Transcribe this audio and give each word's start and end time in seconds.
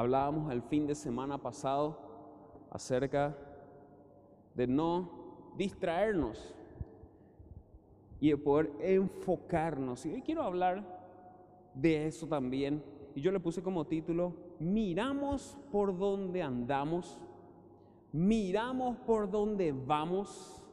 Hablábamos 0.00 0.50
el 0.50 0.62
fin 0.62 0.86
de 0.86 0.94
semana 0.94 1.36
pasado 1.36 1.98
acerca 2.70 3.36
de 4.54 4.66
no 4.66 5.10
distraernos 5.58 6.54
y 8.18 8.30
de 8.30 8.38
poder 8.38 8.72
enfocarnos. 8.80 10.06
Y 10.06 10.14
hoy 10.14 10.22
quiero 10.22 10.42
hablar 10.42 10.82
de 11.74 12.06
eso 12.06 12.26
también. 12.26 12.82
Y 13.14 13.20
yo 13.20 13.30
le 13.30 13.40
puse 13.40 13.62
como 13.62 13.86
título, 13.86 14.32
miramos 14.58 15.58
por 15.70 15.94
dónde 15.94 16.42
andamos, 16.42 17.20
miramos 18.10 18.96
por 19.00 19.30
dónde 19.30 19.70
vamos, 19.70 20.64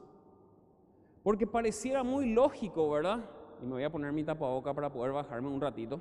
porque 1.21 1.45
pareciera 1.45 2.01
muy 2.01 2.31
lógico, 2.31 2.89
¿verdad? 2.91 3.29
Y 3.61 3.65
me 3.65 3.73
voy 3.73 3.83
a 3.83 3.91
poner 3.91 4.13
mi 4.13 4.23
tapaboca 4.23 4.73
para 4.73 4.89
poder 4.89 5.11
bajarme 5.11 5.49
un 5.49 5.59
ratito. 5.59 5.99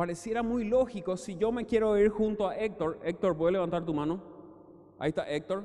Pareciera 0.00 0.42
muy 0.42 0.64
lógico 0.64 1.14
si 1.18 1.36
yo 1.36 1.52
me 1.52 1.66
quiero 1.66 1.94
ir 1.98 2.08
junto 2.08 2.48
a 2.48 2.56
Héctor. 2.56 2.98
Héctor, 3.04 3.36
¿puedes 3.36 3.52
levantar 3.52 3.84
tu 3.84 3.92
mano? 3.92 4.18
Ahí 4.98 5.10
está 5.10 5.28
Héctor. 5.28 5.64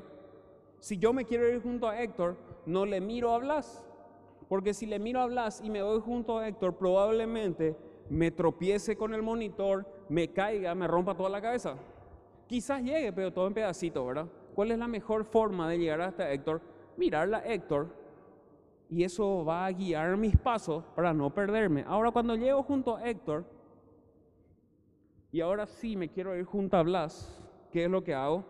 Si 0.78 0.98
yo 0.98 1.14
me 1.14 1.24
quiero 1.24 1.48
ir 1.48 1.62
junto 1.62 1.88
a 1.88 2.02
Héctor, 2.02 2.36
no 2.66 2.86
le 2.86 3.00
miro 3.00 3.32
a 3.32 3.38
Blas. 3.38 3.82
Porque 4.50 4.74
si 4.74 4.88
le 4.88 5.00
miro 5.00 5.22
a 5.22 5.28
Blas 5.28 5.62
y 5.64 5.70
me 5.70 5.82
voy 5.82 6.02
junto 6.02 6.38
a 6.38 6.50
Héctor, 6.50 6.76
probablemente 6.76 7.78
me 8.10 8.30
tropiece 8.30 8.98
con 8.98 9.14
el 9.14 9.22
monitor, 9.22 9.86
me 10.10 10.28
caiga, 10.28 10.76
me 10.76 10.86
rompa 10.86 11.16
toda 11.16 11.30
la 11.30 11.42
cabeza. 11.42 11.78
Quizás 12.46 12.84
llegue, 12.84 13.14
pero 13.14 13.32
todo 13.32 13.48
en 13.48 13.54
pedacito, 13.54 14.06
¿verdad? 14.06 14.28
¿Cuál 14.54 14.72
es 14.72 14.78
la 14.78 14.90
mejor 14.90 15.24
forma 15.24 15.70
de 15.70 15.80
llegar 15.80 16.02
hasta 16.02 16.30
Héctor? 16.30 16.60
Mirarla 16.98 17.38
a 17.38 17.46
Héctor 17.46 17.88
y 18.90 19.06
eso 19.06 19.46
va 19.46 19.66
a 19.66 19.72
guiar 19.72 20.18
mis 20.18 20.36
pasos 20.36 20.84
para 20.94 21.14
no 21.14 21.34
perderme. 21.34 21.86
Ahora, 21.88 22.12
cuando 22.12 22.36
llego 22.36 22.64
junto 22.64 22.98
a 22.98 23.10
Héctor, 23.10 23.55
y 25.36 25.42
ahora 25.42 25.66
sí 25.66 25.98
me 25.98 26.08
quiero 26.08 26.34
ir 26.38 26.46
junto 26.46 26.78
a 26.78 26.84
Blas, 26.84 27.44
¿qué 27.70 27.84
es 27.84 27.92
lo 27.92 28.02
que 28.02 28.14
hago? 28.14 28.46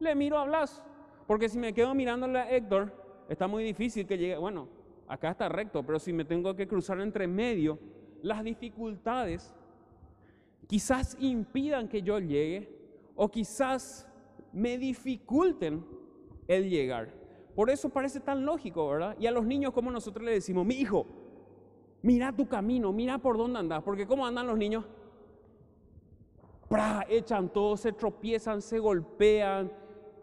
Le 0.00 0.12
miro 0.16 0.36
a 0.36 0.44
Blas, 0.44 0.84
porque 1.24 1.48
si 1.48 1.56
me 1.56 1.72
quedo 1.72 1.94
mirándole 1.94 2.40
a 2.40 2.50
Héctor, 2.50 2.92
está 3.28 3.46
muy 3.46 3.62
difícil 3.62 4.08
que 4.08 4.18
llegue, 4.18 4.36
bueno, 4.36 4.66
acá 5.06 5.30
está 5.30 5.48
recto, 5.48 5.86
pero 5.86 6.00
si 6.00 6.12
me 6.12 6.24
tengo 6.24 6.56
que 6.56 6.66
cruzar 6.66 7.00
entre 7.00 7.28
medio, 7.28 7.78
las 8.22 8.42
dificultades 8.42 9.54
quizás 10.66 11.16
impidan 11.20 11.86
que 11.86 12.02
yo 12.02 12.18
llegue 12.18 12.76
o 13.14 13.28
quizás 13.28 14.08
me 14.52 14.78
dificulten 14.78 15.86
el 16.48 16.68
llegar. 16.68 17.14
Por 17.54 17.70
eso 17.70 17.88
parece 17.90 18.18
tan 18.18 18.44
lógico, 18.44 18.88
¿verdad? 18.88 19.16
Y 19.20 19.28
a 19.28 19.30
los 19.30 19.46
niños 19.46 19.72
como 19.72 19.92
nosotros 19.92 20.24
le 20.24 20.32
decimos, 20.32 20.66
mi 20.66 20.74
hijo, 20.74 21.06
mira 22.02 22.32
tu 22.32 22.48
camino, 22.48 22.92
mira 22.92 23.16
por 23.18 23.38
dónde 23.38 23.60
andas, 23.60 23.80
porque 23.84 24.08
¿cómo 24.08 24.26
andan 24.26 24.48
los 24.48 24.58
niños? 24.58 24.86
Echan 27.08 27.48
todo, 27.50 27.76
se 27.76 27.92
tropiezan, 27.92 28.60
se 28.60 28.78
golpean, 28.78 29.70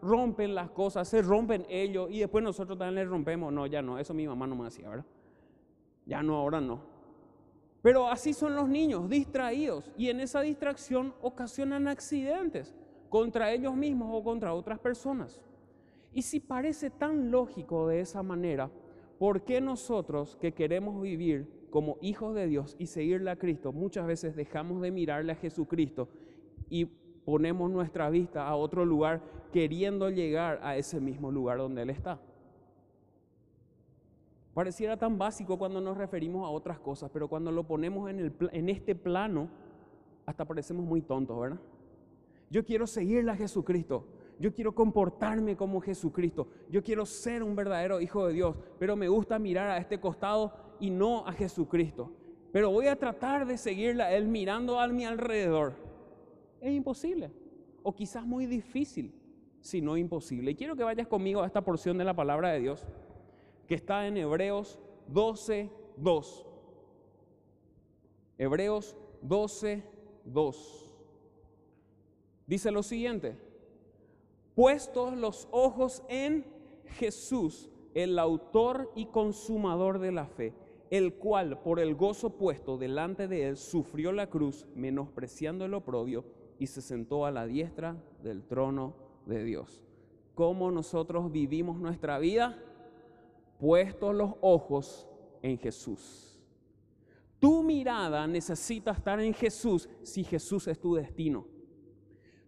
rompen 0.02 0.54
las 0.54 0.70
cosas, 0.70 1.08
se 1.08 1.22
rompen 1.22 1.66
ellos 1.68 2.08
y 2.10 2.20
después 2.20 2.44
nosotros 2.44 2.78
también 2.78 2.96
les 2.96 3.08
rompemos. 3.08 3.52
No, 3.52 3.66
ya 3.66 3.82
no, 3.82 3.98
eso 3.98 4.14
mi 4.14 4.26
mamá 4.26 4.46
no 4.46 4.56
me 4.56 4.66
hacía, 4.66 4.88
¿verdad? 4.88 5.06
Ya 6.06 6.22
no, 6.22 6.36
ahora 6.36 6.60
no. 6.60 6.80
Pero 7.82 8.08
así 8.08 8.32
son 8.32 8.54
los 8.54 8.68
niños, 8.68 9.08
distraídos, 9.10 9.90
y 9.96 10.08
en 10.08 10.20
esa 10.20 10.40
distracción 10.40 11.14
ocasionan 11.20 11.86
accidentes 11.86 12.74
contra 13.10 13.52
ellos 13.52 13.74
mismos 13.74 14.08
o 14.12 14.24
contra 14.24 14.54
otras 14.54 14.78
personas. 14.78 15.40
Y 16.12 16.22
si 16.22 16.40
parece 16.40 16.90
tan 16.90 17.30
lógico 17.30 17.88
de 17.88 18.00
esa 18.00 18.22
manera, 18.22 18.70
¿por 19.18 19.42
qué 19.42 19.60
nosotros 19.60 20.36
que 20.40 20.52
queremos 20.52 21.02
vivir 21.02 21.66
como 21.70 21.98
hijos 22.00 22.34
de 22.34 22.46
Dios 22.46 22.76
y 22.78 22.86
seguirle 22.86 23.30
a 23.30 23.36
Cristo, 23.36 23.72
muchas 23.72 24.06
veces 24.06 24.36
dejamos 24.36 24.80
de 24.80 24.92
mirarle 24.92 25.32
a 25.32 25.36
Jesucristo 25.36 26.08
y 26.68 26.86
ponemos 27.24 27.70
nuestra 27.70 28.10
vista 28.10 28.46
a 28.46 28.56
otro 28.56 28.84
lugar 28.84 29.20
queriendo 29.52 30.10
llegar 30.10 30.60
a 30.62 30.76
ese 30.76 31.00
mismo 31.00 31.30
lugar 31.30 31.58
donde 31.58 31.82
Él 31.82 31.90
está. 31.90 32.20
Pareciera 34.52 34.96
tan 34.96 35.18
básico 35.18 35.58
cuando 35.58 35.80
nos 35.80 35.96
referimos 35.96 36.46
a 36.46 36.50
otras 36.50 36.78
cosas, 36.78 37.10
pero 37.12 37.28
cuando 37.28 37.50
lo 37.50 37.64
ponemos 37.64 38.08
en, 38.08 38.68
este 38.68 38.94
plano, 38.94 39.48
hasta 40.26 40.44
parecemos 40.44 40.84
muy 40.84 41.02
tontos, 41.02 41.40
¿verdad? 41.40 41.58
Yo 42.50 42.64
quiero 42.64 42.86
seguirle 42.86 43.32
a 43.32 43.36
Jesucristo, 43.36 44.06
yo 44.38 44.52
quiero 44.54 44.72
comportarme 44.72 45.56
como 45.56 45.80
Jesucristo, 45.80 46.46
yo 46.70 46.84
quiero 46.84 47.04
ser 47.04 47.42
un 47.42 47.56
verdadero 47.56 48.00
hijo 48.00 48.28
de 48.28 48.34
Dios, 48.34 48.56
pero 48.78 48.94
me 48.94 49.08
gusta 49.08 49.40
mirar 49.40 49.70
a 49.70 49.78
este 49.78 49.98
costado 49.98 50.52
y 50.78 50.90
no 50.90 51.26
a 51.26 51.32
Jesucristo. 51.32 52.12
Pero 52.52 52.70
voy 52.70 52.86
a 52.86 52.96
tratar 52.96 53.46
de 53.46 53.58
seguirle 53.58 54.04
a 54.04 54.14
Él 54.14 54.28
mirando 54.28 54.78
a 54.78 54.86
mi 54.86 55.04
alrededor 55.04 55.74
es 56.64 56.74
imposible. 56.74 57.30
O 57.82 57.94
quizás 57.94 58.26
muy 58.26 58.46
difícil, 58.46 59.12
si 59.60 59.82
no 59.82 59.96
imposible. 59.96 60.52
Y 60.52 60.54
quiero 60.54 60.74
que 60.74 60.82
vayas 60.82 61.06
conmigo 61.06 61.42
a 61.42 61.46
esta 61.46 61.62
porción 61.62 61.98
de 61.98 62.04
la 62.04 62.14
palabra 62.14 62.50
de 62.52 62.60
Dios 62.60 62.86
que 63.68 63.74
está 63.74 64.06
en 64.06 64.16
Hebreos 64.16 64.78
12, 65.08 65.70
2. 65.98 66.46
Hebreos 68.38 68.96
12, 69.20 69.84
2. 70.24 70.94
Dice 72.46 72.70
lo 72.70 72.82
siguiente, 72.82 73.36
puestos 74.54 75.16
los 75.16 75.48
ojos 75.50 76.02
en 76.08 76.46
Jesús, 76.98 77.70
el 77.94 78.18
autor 78.18 78.90
y 78.94 79.06
consumador 79.06 79.98
de 79.98 80.12
la 80.12 80.26
fe, 80.26 80.54
el 80.90 81.14
cual 81.14 81.60
por 81.60 81.78
el 81.80 81.94
gozo 81.94 82.30
puesto 82.30 82.76
delante 82.78 83.28
de 83.28 83.48
él 83.48 83.56
sufrió 83.56 84.12
la 84.12 84.28
cruz, 84.28 84.66
menospreciando 84.74 85.64
el 85.64 85.74
oprobio 85.74 86.24
y 86.64 86.66
se 86.66 86.80
sentó 86.80 87.26
a 87.26 87.30
la 87.30 87.46
diestra 87.46 87.94
del 88.22 88.42
trono 88.42 88.94
de 89.26 89.44
Dios. 89.44 89.82
¿Cómo 90.34 90.70
nosotros 90.70 91.30
vivimos 91.30 91.78
nuestra 91.78 92.18
vida? 92.18 92.58
Puestos 93.58 94.14
los 94.14 94.32
ojos 94.40 95.06
en 95.42 95.58
Jesús. 95.58 96.42
Tu 97.38 97.62
mirada 97.62 98.26
necesita 98.26 98.92
estar 98.92 99.20
en 99.20 99.34
Jesús 99.34 99.90
si 100.02 100.24
Jesús 100.24 100.66
es 100.66 100.80
tu 100.80 100.94
destino. 100.94 101.46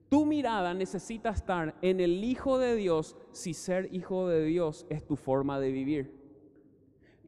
Tu 0.08 0.24
mirada 0.24 0.72
necesita 0.72 1.28
estar 1.28 1.76
en 1.82 2.00
el 2.00 2.24
Hijo 2.24 2.58
de 2.58 2.74
Dios 2.74 3.16
si 3.32 3.52
ser 3.52 3.94
Hijo 3.94 4.28
de 4.28 4.46
Dios 4.46 4.86
es 4.88 5.06
tu 5.06 5.16
forma 5.16 5.60
de 5.60 5.72
vivir. 5.72 6.10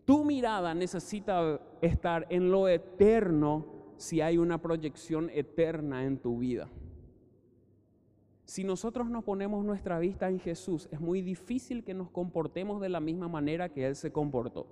Tu 0.07 0.25
mirada 0.25 0.73
necesita 0.75 1.61
estar 1.83 2.27
en 2.31 2.51
lo 2.51 2.67
eterno 2.67 3.78
si 3.99 4.23
hay 4.23 4.39
una 4.39 4.63
proyección 4.63 5.29
eterna 5.35 6.05
en 6.05 6.19
tu 6.19 6.39
vida. 6.39 6.71
Si 8.45 8.65
nosotros 8.65 9.11
nos 9.11 9.25
ponemos 9.25 9.63
nuestra 9.63 9.99
vista 9.99 10.31
en 10.31 10.41
Jesús, 10.41 10.89
es 10.91 11.01
muy 11.01 11.21
difícil 11.21 11.85
que 11.85 11.93
nos 11.93 12.09
comportemos 12.09 12.81
de 12.81 12.89
la 12.89 13.01
misma 13.01 13.29
manera 13.29 13.69
que 13.69 13.87
Él 13.87 13.95
se 13.95 14.11
comportó. 14.11 14.67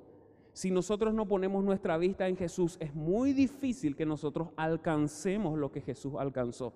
Si 0.55 0.71
nosotros 0.71 1.13
no 1.13 1.29
ponemos 1.29 1.63
nuestra 1.63 1.99
vista 1.99 2.27
en 2.27 2.39
Jesús, 2.39 2.79
es 2.81 2.95
muy 2.95 3.35
difícil 3.35 3.95
que 3.95 4.07
nosotros 4.07 4.49
alcancemos 4.57 5.59
lo 5.59 5.71
que 5.71 5.83
Jesús 5.83 6.15
alcanzó. 6.19 6.73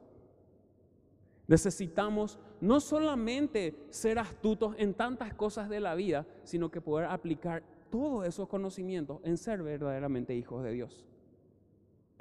Necesitamos 1.47 2.39
no 2.61 2.81
solamente 2.81 3.75
ser 3.89 4.19
astutos 4.19 4.75
en 4.77 4.93
tantas 4.93 5.33
cosas 5.33 5.71
de 5.71 5.81
la 5.81 5.95
vida, 5.95 6.27
sino 6.45 6.71
que 6.71 6.83
poder 6.83 7.07
aplicar 7.07 7.63
todos 7.91 8.27
esos 8.27 8.47
conocimientos 8.47 9.21
en 9.25 9.39
ser 9.39 9.63
verdaderamente 9.63 10.35
hijos 10.35 10.63
de 10.63 10.73
Dios. 10.73 11.10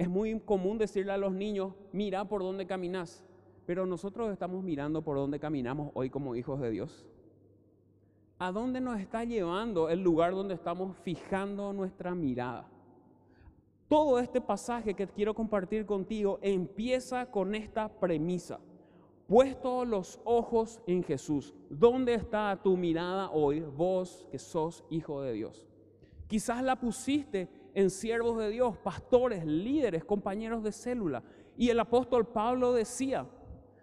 Es 0.00 0.08
muy 0.08 0.40
común 0.40 0.78
decirle 0.78 1.12
a 1.12 1.18
los 1.18 1.34
niños, 1.34 1.74
mira 1.92 2.24
por 2.24 2.40
dónde 2.40 2.66
caminas, 2.66 3.22
pero 3.66 3.84
nosotros 3.84 4.32
estamos 4.32 4.64
mirando 4.64 5.02
por 5.02 5.18
dónde 5.18 5.38
caminamos 5.38 5.90
hoy 5.92 6.08
como 6.08 6.34
hijos 6.34 6.58
de 6.58 6.70
Dios. 6.70 7.06
¿A 8.38 8.50
dónde 8.50 8.80
nos 8.80 8.98
está 8.98 9.24
llevando 9.24 9.90
el 9.90 10.02
lugar 10.02 10.32
donde 10.32 10.54
estamos 10.54 10.96
fijando 11.02 11.74
nuestra 11.74 12.14
mirada? 12.14 12.66
Todo 13.88 14.18
este 14.20 14.40
pasaje 14.40 14.94
que 14.94 15.06
quiero 15.06 15.34
compartir 15.34 15.84
contigo 15.84 16.38
empieza 16.40 17.30
con 17.30 17.54
esta 17.54 17.90
premisa. 17.90 18.58
Puesto 19.26 19.84
los 19.84 20.18
ojos 20.24 20.80
en 20.86 21.02
Jesús, 21.02 21.54
¿dónde 21.68 22.14
está 22.14 22.58
tu 22.62 22.74
mirada 22.74 23.30
hoy, 23.32 23.60
vos 23.60 24.26
que 24.30 24.38
sos 24.38 24.82
hijo 24.88 25.20
de 25.20 25.34
Dios? 25.34 25.68
Quizás 26.26 26.62
la 26.62 26.76
pusiste 26.76 27.50
en 27.74 27.90
siervos 27.90 28.38
de 28.38 28.50
Dios, 28.50 28.76
pastores, 28.78 29.44
líderes, 29.44 30.04
compañeros 30.04 30.62
de 30.62 30.72
célula. 30.72 31.22
Y 31.56 31.70
el 31.70 31.80
apóstol 31.80 32.26
Pablo 32.26 32.72
decía, 32.72 33.26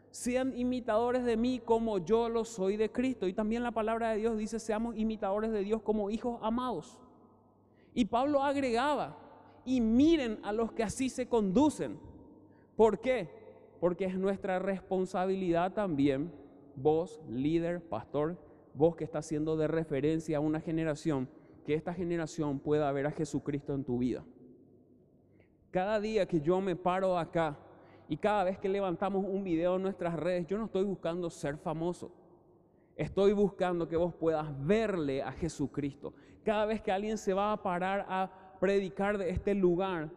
sean 0.09 0.57
imitadores 0.57 1.23
de 1.25 1.37
mí 1.37 1.59
como 1.63 1.99
yo 1.99 2.29
lo 2.29 2.43
soy 2.45 2.77
de 2.77 2.91
Cristo. 2.91 3.27
Y 3.27 3.33
también 3.33 3.63
la 3.63 3.71
palabra 3.71 4.11
de 4.11 4.17
Dios 4.17 4.37
dice, 4.37 4.59
seamos 4.59 4.97
imitadores 4.97 5.51
de 5.51 5.63
Dios 5.63 5.81
como 5.81 6.09
hijos 6.09 6.39
amados. 6.41 6.99
Y 7.93 8.05
Pablo 8.05 8.43
agregaba, 8.43 9.17
y 9.65 9.81
miren 9.81 10.39
a 10.43 10.53
los 10.53 10.71
que 10.71 10.83
así 10.83 11.09
se 11.09 11.27
conducen. 11.27 11.99
¿Por 12.75 12.99
qué? 12.99 13.29
Porque 13.79 14.05
es 14.05 14.17
nuestra 14.17 14.59
responsabilidad 14.59 15.73
también, 15.73 16.31
vos, 16.75 17.21
líder, 17.27 17.81
pastor, 17.81 18.37
vos 18.73 18.95
que 18.95 19.03
estás 19.03 19.25
siendo 19.25 19.57
de 19.57 19.67
referencia 19.67 20.37
a 20.37 20.39
una 20.39 20.61
generación, 20.61 21.27
que 21.67 21.73
esta 21.73 21.93
generación 21.93 22.59
pueda 22.59 22.89
ver 22.93 23.07
a 23.07 23.11
Jesucristo 23.11 23.73
en 23.73 23.83
tu 23.83 23.97
vida. 23.97 24.23
Cada 25.69 25.99
día 25.99 26.25
que 26.25 26.39
yo 26.39 26.61
me 26.61 26.77
paro 26.77 27.19
acá 27.19 27.59
y 28.07 28.15
cada 28.15 28.45
vez 28.45 28.57
que 28.57 28.69
levantamos 28.69 29.25
un 29.27 29.43
video 29.43 29.75
en 29.75 29.81
nuestras 29.81 30.15
redes, 30.15 30.47
yo 30.47 30.57
no 30.57 30.67
estoy 30.67 30.85
buscando 30.85 31.29
ser 31.29 31.57
famoso. 31.57 32.09
Estoy 32.95 33.33
buscando 33.33 33.85
que 33.85 33.97
vos 33.97 34.15
puedas 34.15 34.47
verle 34.65 35.21
a 35.21 35.33
Jesucristo. 35.33 36.13
Cada 36.45 36.65
vez 36.65 36.81
que 36.81 36.89
alguien 36.89 37.17
se 37.17 37.33
va 37.33 37.51
a 37.51 37.61
parar 37.61 38.05
a 38.07 38.31
predicar 38.61 39.17
de 39.17 39.29
este 39.29 39.53
lugar, 39.53 40.09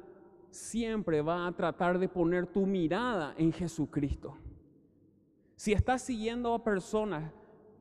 siempre 0.50 1.20
va 1.20 1.49
a 1.49 1.53
tratar 1.53 1.99
de 1.99 2.08
poner 2.08 2.46
tu 2.46 2.64
mirada 2.64 3.35
en 3.37 3.53
Jesucristo. 3.53 4.37
Si 5.56 5.73
estás 5.73 6.03
siguiendo 6.03 6.55
a 6.55 6.62
personas 6.62 7.32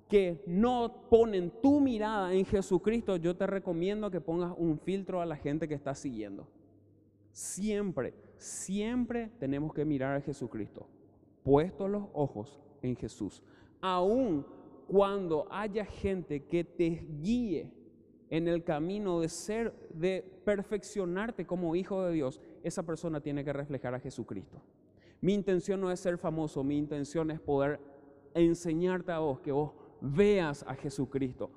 que 0.09 0.41
no 0.47 1.07
ponen 1.07 1.51
tu 1.61 1.79
mirada 1.79 2.33
en 2.33 2.43
Jesucristo, 2.43 3.15
yo 3.15 3.35
te 3.35 3.45
recomiendo 3.45 4.09
que 4.09 4.19
pongas 4.19 4.53
un 4.57 4.79
filtro 4.79 5.21
a 5.21 5.25
la 5.25 5.35
gente 5.35 5.67
que 5.67 5.75
estás 5.75 5.99
siguiendo. 5.99 6.47
Siempre, 7.31 8.15
siempre 8.35 9.29
tenemos 9.39 9.71
que 9.71 9.85
mirar 9.85 10.17
a 10.17 10.21
Jesucristo, 10.21 10.87
puestos 11.43 11.89
los 11.91 12.05
ojos 12.13 12.59
en 12.81 12.95
Jesús. 12.95 13.43
Aún 13.81 14.45
cuando 14.87 15.47
haya 15.51 15.85
gente 15.85 16.43
que 16.45 16.63
te 16.63 17.05
guíe 17.21 17.71
en 18.31 18.47
el 18.47 18.63
camino 18.63 19.19
de 19.19 19.29
ser, 19.29 19.71
de 19.93 20.23
perfeccionarte 20.43 21.45
como 21.45 21.75
hijo 21.75 22.03
de 22.03 22.13
Dios, 22.13 22.41
esa 22.63 22.81
persona 22.81 23.21
tiene 23.21 23.45
que 23.45 23.53
reflejar 23.53 23.93
a 23.93 23.99
Jesucristo. 23.99 24.59
Mi 25.21 25.35
intención 25.35 25.79
no 25.81 25.91
es 25.91 25.99
ser 25.99 26.17
famoso, 26.17 26.63
mi 26.63 26.77
intención 26.77 27.29
es 27.29 27.39
poder 27.39 27.79
enseñarte 28.33 29.11
a 29.11 29.19
vos, 29.19 29.39
que 29.41 29.51
vos 29.51 29.73
veas 30.01 30.63
a 30.67 30.75
Jesucristo. 30.75 31.49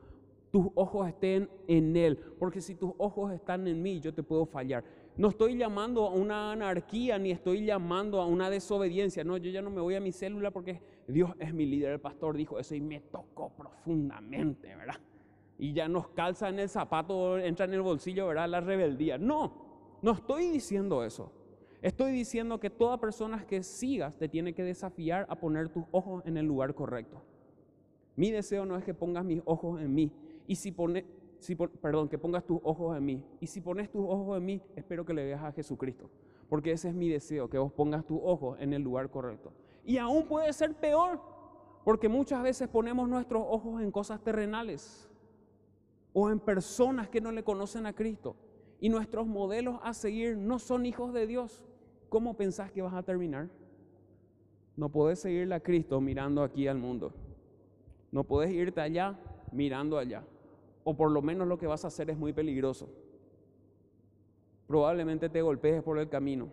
Tus 0.51 0.67
ojos 0.75 1.09
estén 1.09 1.49
en 1.67 1.97
Él, 1.97 2.19
porque 2.39 2.61
si 2.61 2.75
tus 2.75 2.93
ojos 2.99 3.33
están 3.33 3.67
en 3.67 3.83
mí, 3.83 4.01
yo 4.01 4.13
te 4.13 4.23
puedo 4.23 4.45
fallar. 4.45 4.85
No 5.17 5.29
estoy 5.29 5.57
llamando 5.57 6.07
a 6.07 6.11
una 6.11 6.53
anarquía 6.53 7.19
ni 7.19 7.31
estoy 7.31 7.65
llamando 7.67 8.21
a 8.21 8.27
una 8.27 8.49
desobediencia. 8.49 9.25
No, 9.25 9.37
yo 9.37 9.51
ya 9.51 9.61
no 9.61 9.71
me 9.71 9.81
voy 9.81 9.95
a 9.95 10.01
mi 10.01 10.13
célula 10.13 10.51
porque 10.51 10.81
Dios 11.07 11.33
es 11.39 11.53
mi 11.53 11.67
líder. 11.67 11.93
El 11.93 12.01
pastor 12.01 12.37
dijo 12.37 12.59
eso 12.59 12.75
y 12.75 12.81
me 12.81 13.01
tocó 13.01 13.51
profundamente, 13.51 14.75
¿verdad? 14.75 15.01
Y 15.59 15.75
ya 15.75 15.87
nos 15.87 16.09
calza 16.09 16.49
en 16.49 16.59
el 16.59 16.69
zapato, 16.69 17.39
entra 17.39 17.67
en 17.67 17.75
el 17.75 17.83
bolsillo, 17.83 18.27
¿verdad? 18.27 18.49
La 18.49 18.61
rebeldía. 18.61 19.19
No, 19.19 19.53
no 20.01 20.13
estoy 20.13 20.49
diciendo 20.49 21.05
eso. 21.05 21.31
Estoy 21.83 22.13
diciendo 22.13 22.59
que 22.59 22.71
toda 22.71 22.99
persona 22.99 23.45
que 23.47 23.63
sigas 23.63 24.17
te 24.17 24.29
tiene 24.29 24.55
que 24.55 24.63
desafiar 24.63 25.27
a 25.29 25.37
poner 25.37 25.69
tus 25.69 25.85
ojos 25.91 26.23
en 26.25 26.37
el 26.37 26.47
lugar 26.47 26.75
correcto. 26.75 27.23
Mi 28.17 28.31
deseo 28.31 28.67
no 28.67 28.77
es 28.77 28.85
que 28.85 28.95
pongas 28.95 29.25
mis 29.25 29.43
ojos 29.45 29.81
en 29.81 29.95
mí. 29.95 30.13
Y 30.47 30.57
si 30.57 30.73
pones, 30.73 31.05
perdón, 31.81 32.09
que 32.09 32.19
pongas 32.19 32.45
tus 32.45 32.61
ojos 32.63 32.97
en 32.97 33.05
mí. 33.05 33.25
Y 33.41 33.47
si 33.47 33.61
pones 33.61 33.91
tus 33.91 34.05
ojos 34.05 34.37
en 34.39 34.45
mí, 34.45 34.63
espero 34.77 35.05
que 35.05 35.15
le 35.15 35.25
veas 35.25 35.43
a 35.43 35.53
Jesucristo. 35.53 36.11
Porque 36.49 36.73
ese 36.73 36.89
es 36.89 36.95
mi 36.95 37.09
deseo, 37.09 37.49
que 37.49 37.59
vos 37.59 37.73
pongas 37.73 38.05
tus 38.05 38.21
ojos 38.23 38.59
en 38.61 38.73
el 38.73 38.83
lugar 38.83 39.11
correcto. 39.11 39.53
Y 39.85 39.97
aún 39.97 40.27
puede 40.27 40.53
ser 40.53 40.75
peor, 40.75 41.21
porque 41.85 42.09
muchas 42.09 42.43
veces 42.43 42.69
ponemos 42.69 43.09
nuestros 43.09 43.43
ojos 43.49 43.81
en 43.83 43.91
cosas 43.91 44.23
terrenales 44.23 45.09
o 46.13 46.31
en 46.31 46.39
personas 46.39 47.09
que 47.09 47.21
no 47.21 47.33
le 47.33 47.43
conocen 47.43 47.87
a 47.87 47.95
Cristo. 47.95 48.37
Y 48.81 48.89
nuestros 48.89 49.27
modelos 49.27 49.79
a 49.83 49.95
seguir 49.95 50.37
no 50.37 50.59
son 50.59 50.85
hijos 50.87 51.13
de 51.13 51.27
Dios. 51.27 51.65
¿Cómo 52.09 52.35
pensás 52.35 52.71
que 52.71 52.83
vas 52.83 52.95
a 52.95 53.03
terminar? 53.03 53.49
No 54.77 54.89
puedes 54.89 55.21
seguirle 55.21 55.55
a 55.55 55.61
Cristo 55.61 56.01
mirando 56.01 56.43
aquí 56.43 56.67
al 56.69 56.79
mundo. 56.79 57.15
No 58.13 58.23
puedes 58.23 58.53
irte 58.53 58.81
allá 58.81 59.19
mirando 59.51 59.99
allá 59.99 60.23
o 60.85 60.95
por 60.95 61.11
lo 61.11 61.23
menos 61.23 61.47
lo 61.47 61.59
que 61.59 61.67
vas 61.67 61.85
a 61.85 61.89
hacer 61.89 62.11
es 62.11 62.19
muy 62.19 62.33
peligroso. 62.33 62.89
Probablemente 64.67 65.29
te 65.29 65.43
golpees 65.43 65.83
por 65.83 65.99
el 65.99 66.09
camino. 66.09 66.49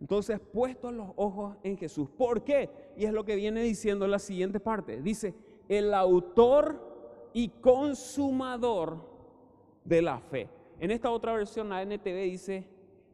Entonces, 0.00 0.40
puestos 0.40 0.92
los 0.92 1.10
ojos 1.16 1.56
en 1.62 1.76
Jesús. 1.76 2.08
¿Por 2.10 2.42
qué? 2.42 2.70
Y 2.96 3.04
es 3.04 3.12
lo 3.12 3.24
que 3.24 3.36
viene 3.36 3.62
diciendo 3.62 4.06
la 4.06 4.18
siguiente 4.18 4.58
parte. 4.58 5.00
Dice, 5.02 5.34
el 5.68 5.92
autor 5.94 7.28
y 7.32 7.48
consumador 7.48 8.98
de 9.84 10.02
la 10.02 10.18
fe. 10.18 10.48
En 10.78 10.90
esta 10.90 11.10
otra 11.10 11.34
versión, 11.34 11.68
la 11.68 11.82
NTV 11.82 12.24
dice, 12.24 12.66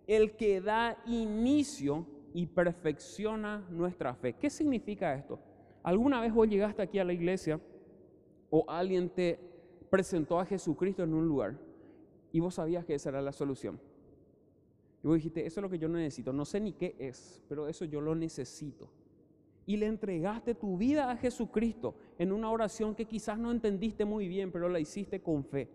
el 0.07 0.37
que 0.37 0.61
da 0.61 0.97
inicio 1.07 2.07
y 2.33 2.47
perfecciona 2.47 3.67
nuestra 3.71 4.15
fe. 4.15 4.35
¿Qué 4.35 4.49
significa 4.49 5.15
esto? 5.15 5.41
¿Alguna 5.87 6.21
vez 6.21 6.35
vos 6.35 6.49
llegaste 6.49 6.83
aquí 6.83 6.99
a 6.99 7.05
la 7.05 7.13
iglesia 7.13 7.61
o 8.51 8.65
alguien 8.67 9.09
te 9.09 9.39
presentó 9.89 10.41
a 10.41 10.45
Jesucristo 10.45 11.05
en 11.05 11.15
un 11.15 11.29
lugar 11.29 11.57
y 12.33 12.41
vos 12.41 12.57
sabías 12.57 12.85
que 12.85 12.97
esa 12.97 13.11
era 13.11 13.23
la 13.23 13.31
solución. 13.31 13.79
Y 15.05 15.07
vos 15.07 15.15
dijiste, 15.15 15.47
eso 15.47 15.61
es 15.61 15.63
lo 15.63 15.71
que 15.71 15.79
yo 15.79 15.89
necesito, 15.89 16.33
no 16.33 16.45
sé 16.45 16.59
ni 16.59 16.73
qué 16.73 16.97
es, 16.99 17.41
pero 17.49 17.69
eso 17.69 17.85
yo 17.85 18.01
lo 18.01 18.17
necesito. 18.17 18.91
Y 19.65 19.77
le 19.77 19.87
entregaste 19.87 20.57
tu 20.57 20.77
vida 20.77 21.09
a 21.09 21.17
Jesucristo 21.17 21.95
en 22.19 22.33
una 22.33 22.51
oración 22.51 22.97
que 22.97 23.05
quizás 23.05 23.39
no 23.39 23.53
entendiste 23.53 24.05
muy 24.05 24.27
bien, 24.27 24.51
pero 24.51 24.69
la 24.69 24.81
hiciste 24.81 25.21
con 25.21 25.45
fe. 25.45 25.69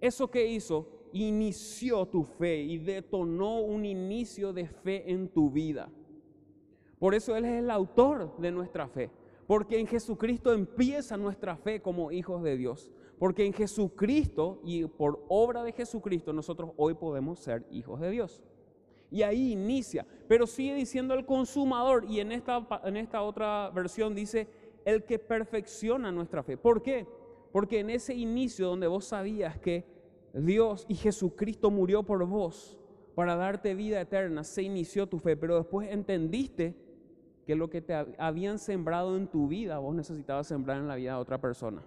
Eso 0.00 0.30
que 0.30 0.46
hizo 0.46 0.88
inició 1.12 2.06
tu 2.06 2.24
fe 2.24 2.62
y 2.62 2.78
detonó 2.78 3.60
un 3.60 3.84
inicio 3.84 4.54
de 4.54 4.66
fe 4.66 5.12
en 5.12 5.28
tu 5.28 5.50
vida. 5.50 5.90
Por 6.98 7.14
eso 7.14 7.36
Él 7.36 7.44
es 7.44 7.62
el 7.62 7.70
autor 7.70 8.34
de 8.38 8.50
nuestra 8.50 8.88
fe, 8.88 9.10
porque 9.48 9.80
en 9.80 9.86
Jesucristo 9.86 10.52
empieza 10.52 11.16
nuestra 11.16 11.56
fe 11.56 11.80
como 11.80 12.12
hijos 12.12 12.42
de 12.42 12.58
Dios. 12.58 12.92
Porque 13.18 13.46
en 13.46 13.54
Jesucristo 13.54 14.60
y 14.62 14.84
por 14.84 15.24
obra 15.26 15.64
de 15.64 15.72
Jesucristo 15.72 16.34
nosotros 16.34 16.72
hoy 16.76 16.92
podemos 16.92 17.38
ser 17.38 17.66
hijos 17.70 17.98
de 17.98 18.10
Dios. 18.10 18.42
Y 19.10 19.22
ahí 19.22 19.52
inicia, 19.52 20.06
pero 20.28 20.46
sigue 20.46 20.74
diciendo 20.74 21.14
el 21.14 21.24
consumador 21.24 22.04
y 22.04 22.20
en 22.20 22.30
esta, 22.30 22.68
en 22.84 22.98
esta 22.98 23.22
otra 23.22 23.70
versión 23.70 24.14
dice 24.14 24.48
el 24.84 25.04
que 25.04 25.18
perfecciona 25.18 26.12
nuestra 26.12 26.42
fe. 26.42 26.58
¿Por 26.58 26.82
qué? 26.82 27.06
Porque 27.50 27.80
en 27.80 27.88
ese 27.88 28.14
inicio 28.14 28.66
donde 28.66 28.86
vos 28.86 29.06
sabías 29.06 29.58
que 29.58 29.86
Dios 30.34 30.84
y 30.90 30.94
Jesucristo 30.94 31.70
murió 31.70 32.02
por 32.02 32.22
vos 32.26 32.78
para 33.14 33.34
darte 33.34 33.74
vida 33.74 33.98
eterna, 33.98 34.44
se 34.44 34.62
inició 34.62 35.06
tu 35.06 35.18
fe, 35.18 35.38
pero 35.38 35.56
después 35.56 35.90
entendiste 35.90 36.76
que 37.48 37.56
lo 37.56 37.70
que 37.70 37.80
te 37.80 37.94
habían 38.18 38.58
sembrado 38.58 39.16
en 39.16 39.26
tu 39.26 39.48
vida, 39.48 39.78
vos 39.78 39.94
necesitabas 39.94 40.46
sembrar 40.46 40.76
en 40.76 40.86
la 40.86 40.96
vida 40.96 41.14
de 41.14 41.18
otra 41.18 41.40
persona 41.40 41.82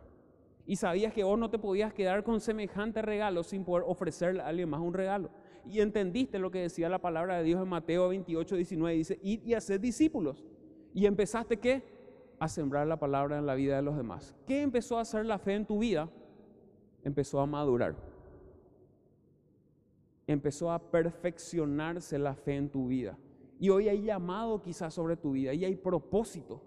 y 0.65 0.75
sabías 0.75 1.13
que 1.13 1.23
vos 1.23 1.37
no 1.37 1.51
te 1.51 1.59
podías 1.59 1.93
quedar 1.93 2.23
con 2.23 2.39
semejante 2.39 3.01
regalo 3.01 3.43
sin 3.43 3.63
poder 3.63 3.83
ofrecerle 3.87 4.41
a 4.41 4.47
alguien 4.47 4.69
más 4.69 4.81
un 4.81 4.93
regalo. 4.93 5.29
Y 5.69 5.79
entendiste 5.81 6.39
lo 6.39 6.49
que 6.49 6.61
decía 6.61 6.89
la 6.89 6.99
palabra 6.99 7.37
de 7.37 7.43
Dios 7.43 7.61
en 7.61 7.69
Mateo 7.69 8.09
28, 8.09 8.55
19, 8.55 8.95
dice, 8.95 9.19
id 9.21 9.43
y 9.43 9.53
hacer 9.53 9.79
discípulos. 9.79 10.43
Y 10.93 11.05
empezaste 11.05 11.57
qué? 11.57 11.83
A 12.39 12.47
sembrar 12.47 12.87
la 12.87 12.97
palabra 12.97 13.37
en 13.37 13.45
la 13.45 13.53
vida 13.53 13.75
de 13.75 13.81
los 13.83 13.95
demás. 13.95 14.35
¿Qué 14.47 14.61
empezó 14.61 14.97
a 14.97 15.01
hacer 15.01 15.25
la 15.25 15.37
fe 15.37 15.53
en 15.53 15.65
tu 15.65 15.77
vida? 15.77 16.09
Empezó 17.03 17.39
a 17.39 17.45
madurar. 17.45 17.95
Empezó 20.25 20.71
a 20.71 20.79
perfeccionarse 20.79 22.17
la 22.17 22.33
fe 22.33 22.55
en 22.55 22.69
tu 22.69 22.87
vida. 22.87 23.17
Y 23.61 23.69
hoy 23.69 23.87
hay 23.87 24.01
llamado 24.01 24.59
quizás 24.59 24.91
sobre 24.91 25.15
tu 25.15 25.33
vida 25.33 25.53
y 25.53 25.63
hay 25.63 25.75
propósito. 25.75 26.59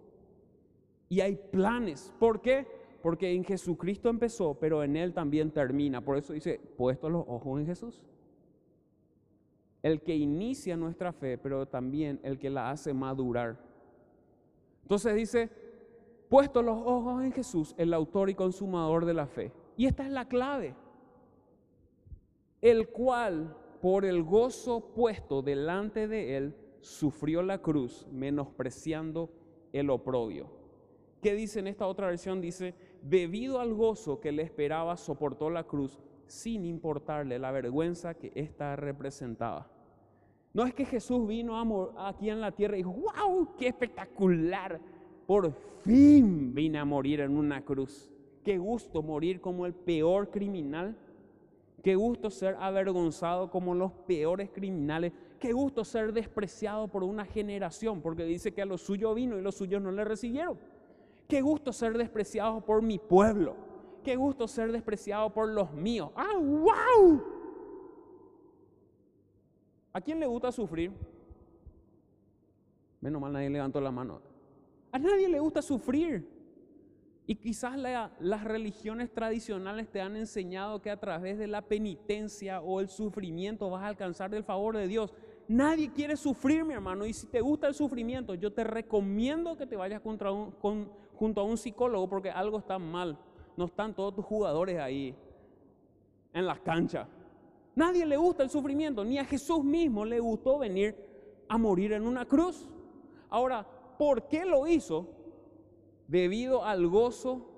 Y 1.09 1.21
hay 1.23 1.35
planes. 1.35 2.15
¿Por 2.21 2.41
qué? 2.41 2.69
Porque 3.03 3.33
en 3.35 3.43
Jesucristo 3.43 4.09
empezó, 4.09 4.55
pero 4.55 4.81
en 4.85 4.95
Él 4.95 5.13
también 5.13 5.51
termina. 5.51 6.01
Por 6.01 6.17
eso 6.17 6.33
dice, 6.33 6.61
puesto 6.77 7.11
los 7.11 7.25
ojos 7.27 7.59
en 7.59 7.67
Jesús. 7.67 8.05
El 9.83 10.03
que 10.03 10.15
inicia 10.15 10.77
nuestra 10.77 11.13
fe, 11.13 11.37
pero 11.37 11.67
también 11.67 12.21
el 12.23 12.39
que 12.39 12.49
la 12.49 12.71
hace 12.71 12.95
madurar. 12.95 13.59
Entonces 14.83 15.17
dice, 15.17 15.51
puesto 16.29 16.63
los 16.63 16.79
ojos 16.79 17.25
en 17.25 17.33
Jesús, 17.33 17.75
el 17.77 17.93
autor 17.93 18.31
y 18.31 18.37
consumador 18.37 19.05
de 19.05 19.15
la 19.15 19.27
fe. 19.27 19.51
Y 19.77 19.87
esta 19.87 20.07
es 20.07 20.13
la 20.13 20.29
clave. 20.29 20.77
El 22.63 22.89
cual, 22.91 23.57
por 23.83 24.05
el 24.05 24.23
gozo 24.23 24.93
puesto 24.95 25.43
delante 25.43 26.07
de 26.07 26.37
él, 26.37 26.57
sufrió 26.85 27.43
la 27.43 27.63
cruz, 27.63 28.07
menospreciando 28.13 29.31
el 29.73 29.89
oprobio. 29.89 30.49
¿Qué 31.23 31.35
dice 31.35 31.61
en 31.61 31.67
esta 31.67 31.87
otra 31.87 32.09
versión? 32.09 32.43
Dice, 32.43 32.75
debido 33.03 33.59
al 33.59 33.73
gozo 33.73 34.21
que 34.21 34.33
le 34.33 34.43
esperaba, 34.43 34.99
soportó 34.99 35.49
la 35.49 35.65
cruz 35.65 35.99
sin 36.27 36.67
importarle 36.67 37.39
la 37.39 37.51
vergüenza 37.51 38.15
que 38.15 38.33
ésta 38.35 38.77
representaba. 38.77 39.71
No 40.53 40.67
es 40.67 40.75
que 40.75 40.85
Jesús 40.85 41.27
vino 41.27 41.59
aquí 41.97 42.29
en 42.29 42.41
la 42.41 42.53
tierra 42.53 42.77
y 42.77 42.81
dijo, 42.81 42.93
wow, 42.93 43.57
qué 43.57 43.69
espectacular. 43.69 44.79
Por 45.27 45.53
fin 45.83 46.55
vine 46.55 46.79
a 46.79 46.85
morir 46.85 47.21
en 47.21 47.37
una 47.37 47.65
cruz. 47.65 48.11
Qué 48.45 48.59
gusto 48.59 49.03
morir 49.03 49.41
como 49.41 49.65
el 49.65 49.73
peor 49.73 50.31
criminal. 50.31 50.97
Qué 51.83 51.97
gusto 51.97 52.31
ser 52.31 52.57
avergonzado 52.61 53.51
como 53.51 53.75
los 53.75 53.93
peores 54.07 54.51
criminales. 54.51 55.13
Qué 55.45 55.53
gusto 55.53 55.85
ser 55.85 56.15
despreciado 56.15 56.89
por 56.89 57.05
una 57.05 57.27
generación, 57.27 58.01
porque 58.01 58.25
dice 58.25 58.55
que 58.55 58.63
a 58.63 58.65
lo 58.65 58.79
suyo 58.79 59.13
vino 59.13 59.37
y 59.37 59.43
los 59.43 59.55
suyos 59.55 59.83
no 59.83 59.93
le 59.93 60.03
recibieron. 60.03 60.59
Qué 61.29 61.43
gusto 61.43 61.71
ser 61.71 61.99
despreciado 61.99 62.65
por 62.65 62.81
mi 62.81 62.99
pueblo. 62.99 63.55
Qué 64.03 64.17
gusto 64.17 64.49
ser 64.49 64.73
despreciado 64.73 65.29
por 65.35 65.51
los 65.51 65.71
míos. 65.75 66.13
¡Ah, 66.17 66.39
wow! 66.39 67.23
¿A 69.93 70.01
quién 70.01 70.19
le 70.19 70.27
gusta 70.27 70.51
sufrir? 70.51 70.91
Menos 73.03 73.21
mal 73.21 73.35
nadie 73.35 73.51
levantó 73.51 73.83
la 73.83 73.91
mano. 73.91 74.23
A 74.93 74.99
nadie 74.99 75.29
le 75.29 75.41
gusta 75.41 75.61
sufrir. 75.61 76.27
Y 77.27 77.35
quizás 77.35 77.79
las 77.79 78.45
religiones 78.45 79.13
tradicionales 79.13 79.91
te 79.91 80.01
han 80.01 80.17
enseñado 80.17 80.81
que 80.81 80.91
a 80.91 80.99
través 80.99 81.37
de 81.37 81.49
la 81.49 81.61
penitencia 81.61 82.63
o 82.63 82.81
el 82.81 82.89
sufrimiento 82.89 83.69
vas 83.69 83.83
a 83.83 83.89
alcanzar 83.89 84.35
el 84.35 84.43
favor 84.43 84.79
de 84.79 84.89
Dios. 84.89 85.13
Nadie 85.47 85.93
quiere 85.93 86.17
sufrir, 86.17 86.65
mi 86.65 86.75
hermano. 86.75 87.05
Y 87.07 87.13
si 87.13 87.27
te 87.27 87.41
gusta 87.41 87.67
el 87.67 87.75
sufrimiento, 87.75 88.35
yo 88.35 88.53
te 88.53 88.65
recomiendo 88.65 89.57
que 89.57 89.67
te 89.67 89.77
vayas 89.77 90.01
contra 90.01 90.31
junto 91.15 91.41
a 91.41 91.45
un 91.45 91.57
psicólogo 91.57 92.09
porque 92.09 92.31
algo 92.31 92.59
está 92.59 92.79
mal. 92.79 93.19
No 93.57 93.67
están 93.67 93.95
todos 93.95 94.15
tus 94.15 94.25
jugadores 94.25 94.81
ahí 94.81 95.15
en 96.33 96.47
las 96.47 96.61
canchas. 96.61 97.07
Nadie 97.75 98.07
le 98.07 98.17
gusta 98.17 98.43
el 98.43 98.51
sufrimiento, 98.51 99.05
ni 99.05 99.19
a 99.19 99.25
Jesús 99.25 99.63
mismo 99.65 100.05
le 100.05 100.21
gustó 100.21 100.59
venir 100.59 100.97
a 101.49 101.59
morir 101.59 101.93
en 101.93 102.07
una 102.07 102.25
cruz. 102.25 102.69
Ahora, 103.29 103.67
¿por 103.99 104.29
qué 104.29 104.45
lo 104.45 104.67
hizo? 104.67 105.09
debido 106.07 106.65
al 106.65 106.87
gozo 106.87 107.51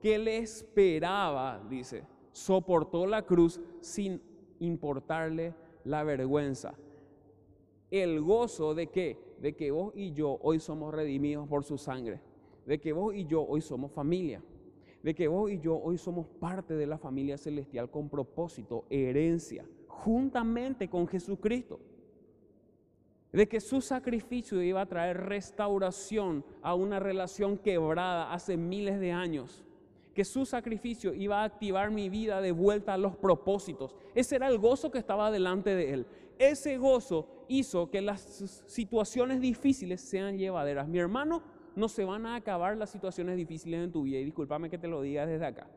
que 0.00 0.18
le 0.18 0.38
esperaba, 0.38 1.60
dice, 1.68 2.04
soportó 2.32 3.06
la 3.06 3.22
cruz 3.22 3.60
sin 3.80 4.22
importarle 4.60 5.54
la 5.84 6.04
vergüenza. 6.04 6.74
El 7.90 8.20
gozo 8.20 8.74
de 8.74 8.88
qué? 8.88 9.18
De 9.40 9.54
que 9.54 9.70
vos 9.70 9.92
y 9.94 10.12
yo 10.12 10.38
hoy 10.42 10.60
somos 10.60 10.92
redimidos 10.92 11.48
por 11.48 11.64
su 11.64 11.78
sangre. 11.78 12.20
De 12.66 12.78
que 12.78 12.92
vos 12.92 13.14
y 13.14 13.24
yo 13.24 13.42
hoy 13.42 13.60
somos 13.60 13.92
familia. 13.92 14.42
De 15.02 15.14
que 15.14 15.28
vos 15.28 15.50
y 15.50 15.58
yo 15.58 15.76
hoy 15.76 15.96
somos 15.96 16.26
parte 16.26 16.74
de 16.74 16.86
la 16.86 16.98
familia 16.98 17.38
celestial 17.38 17.90
con 17.90 18.08
propósito, 18.08 18.84
herencia, 18.90 19.64
juntamente 19.86 20.88
con 20.88 21.06
Jesucristo 21.06 21.80
de 23.32 23.48
que 23.48 23.60
su 23.60 23.80
sacrificio 23.80 24.62
iba 24.62 24.80
a 24.80 24.86
traer 24.86 25.26
restauración 25.26 26.44
a 26.62 26.74
una 26.74 26.98
relación 26.98 27.58
quebrada 27.58 28.32
hace 28.32 28.56
miles 28.56 29.00
de 29.00 29.12
años, 29.12 29.64
que 30.14 30.24
su 30.24 30.46
sacrificio 30.46 31.14
iba 31.14 31.42
a 31.42 31.44
activar 31.44 31.90
mi 31.90 32.08
vida 32.08 32.40
de 32.40 32.52
vuelta 32.52 32.94
a 32.94 32.98
los 32.98 33.16
propósitos. 33.16 33.94
Ese 34.14 34.36
era 34.36 34.48
el 34.48 34.58
gozo 34.58 34.90
que 34.90 34.98
estaba 34.98 35.30
delante 35.30 35.74
de 35.74 35.92
él. 35.92 36.06
Ese 36.38 36.78
gozo 36.78 37.44
hizo 37.48 37.90
que 37.90 38.00
las 38.00 38.20
situaciones 38.66 39.40
difíciles 39.40 40.00
sean 40.00 40.38
llevaderas. 40.38 40.88
Mi 40.88 40.98
hermano, 40.98 41.42
no 41.74 41.88
se 41.88 42.04
van 42.04 42.26
a 42.26 42.36
acabar 42.36 42.76
las 42.76 42.90
situaciones 42.90 43.36
difíciles 43.36 43.84
en 43.84 43.92
tu 43.92 44.02
vida 44.02 44.18
y 44.18 44.24
discúlpame 44.24 44.70
que 44.70 44.78
te 44.78 44.88
lo 44.88 45.02
diga 45.02 45.26
desde 45.26 45.46
acá. 45.46 45.68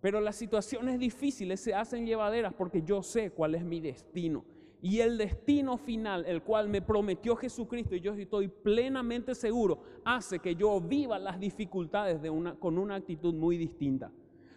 Pero 0.00 0.20
las 0.20 0.36
situaciones 0.36 0.98
difíciles 0.98 1.60
se 1.60 1.74
hacen 1.74 2.06
llevaderas 2.06 2.54
porque 2.54 2.82
yo 2.82 3.02
sé 3.02 3.30
cuál 3.30 3.54
es 3.54 3.64
mi 3.64 3.80
destino 3.80 4.44
y 4.82 4.98
el 4.98 5.16
destino 5.16 5.78
final, 5.78 6.24
el 6.26 6.42
cual 6.42 6.68
me 6.68 6.82
prometió 6.82 7.36
Jesucristo, 7.36 7.94
y 7.94 8.00
yo 8.00 8.14
estoy 8.14 8.48
plenamente 8.48 9.32
seguro, 9.32 9.80
hace 10.04 10.40
que 10.40 10.56
yo 10.56 10.80
viva 10.80 11.20
las 11.20 11.38
dificultades 11.38 12.20
con 12.58 12.78
una 12.78 12.96
actitud 12.96 13.32
muy 13.32 13.56
distinta. 13.56 14.10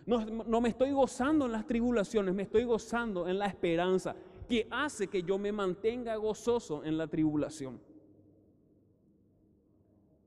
No, 0.06 0.62
me 0.62 0.70
estoy 0.70 0.92
gozando 0.92 1.46
en 1.46 1.52
las 1.52 1.66
tribulaciones, 1.66 2.34
me 2.36 2.44
estoy 2.44 2.64
gozando 2.64 3.28
en 3.28 3.40
la 3.40 3.48
esperanza, 3.48 4.16
que 4.48 4.68
hace 4.70 5.08
que 5.08 5.24
yo 5.24 5.40
me 5.40 5.52
mantenga 5.52 6.16
gozoso 6.16 6.84
en 6.84 6.98
la 6.98 7.08
tribulación. 7.08 7.80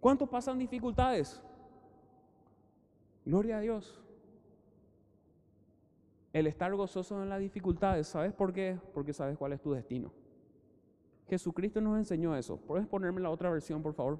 ¿Cuántos 0.00 0.28
pasan 0.28 0.58
dificultades? 0.58 1.40
Gloria 3.24 3.58
a 3.58 3.60
Dios 3.60 4.00
el 6.32 6.46
estar 6.46 6.74
gozoso 6.74 7.22
en 7.22 7.28
las 7.28 7.40
dificultades. 7.40 8.06
¿Sabes 8.06 8.32
por 8.32 8.52
qué? 8.52 8.78
Porque 8.94 9.12
sabes 9.12 9.36
cuál 9.36 9.52
es 9.52 9.60
tu 9.60 9.72
destino. 9.72 10.12
Jesucristo 11.28 11.80
nos 11.80 11.98
enseñó 11.98 12.36
eso. 12.36 12.56
¿Puedes 12.56 12.86
ponerme 12.86 13.20
la 13.20 13.30
otra 13.30 13.50
versión, 13.50 13.82
por 13.82 13.94
favor? 13.94 14.18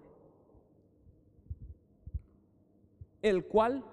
El 3.22 3.44
cual, 3.44 3.84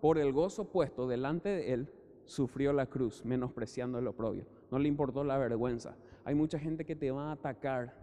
por 0.00 0.18
el 0.18 0.32
gozo 0.32 0.64
puesto 0.70 1.06
delante 1.06 1.48
de 1.48 1.72
él, 1.72 1.92
sufrió 2.24 2.72
la 2.72 2.86
cruz, 2.86 3.24
menospreciando 3.24 3.98
el 3.98 4.06
oprobio. 4.06 4.46
No 4.70 4.78
le 4.78 4.88
importó 4.88 5.24
la 5.24 5.36
vergüenza. 5.36 5.96
Hay 6.24 6.34
mucha 6.34 6.58
gente 6.58 6.84
que 6.84 6.96
te 6.96 7.10
va 7.10 7.30
a 7.30 7.32
atacar. 7.32 7.94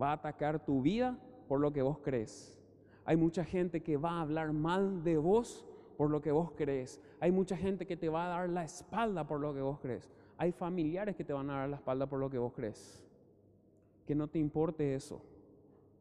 Va 0.00 0.10
a 0.10 0.14
atacar 0.14 0.64
tu 0.64 0.82
vida 0.82 1.18
por 1.48 1.60
lo 1.60 1.72
que 1.72 1.82
vos 1.82 1.98
crees. 1.98 2.58
Hay 3.04 3.16
mucha 3.16 3.44
gente 3.44 3.82
que 3.82 3.96
va 3.96 4.12
a 4.12 4.20
hablar 4.20 4.52
mal 4.52 5.02
de 5.02 5.16
vos 5.16 5.66
por 5.96 6.10
lo 6.10 6.20
que 6.20 6.30
vos 6.30 6.52
crees. 6.52 7.00
Hay 7.20 7.32
mucha 7.32 7.56
gente 7.56 7.86
que 7.86 7.96
te 7.96 8.08
va 8.08 8.26
a 8.26 8.28
dar 8.28 8.48
la 8.50 8.64
espalda 8.64 9.26
por 9.26 9.40
lo 9.40 9.54
que 9.54 9.60
vos 9.60 9.80
crees. 9.80 10.10
Hay 10.36 10.52
familiares 10.52 11.16
que 11.16 11.24
te 11.24 11.32
van 11.32 11.50
a 11.50 11.54
dar 11.54 11.68
la 11.68 11.76
espalda 11.76 12.06
por 12.06 12.20
lo 12.20 12.30
que 12.30 12.38
vos 12.38 12.52
crees. 12.52 13.04
Que 14.06 14.14
no 14.14 14.28
te 14.28 14.38
importe 14.38 14.94
eso. 14.94 15.22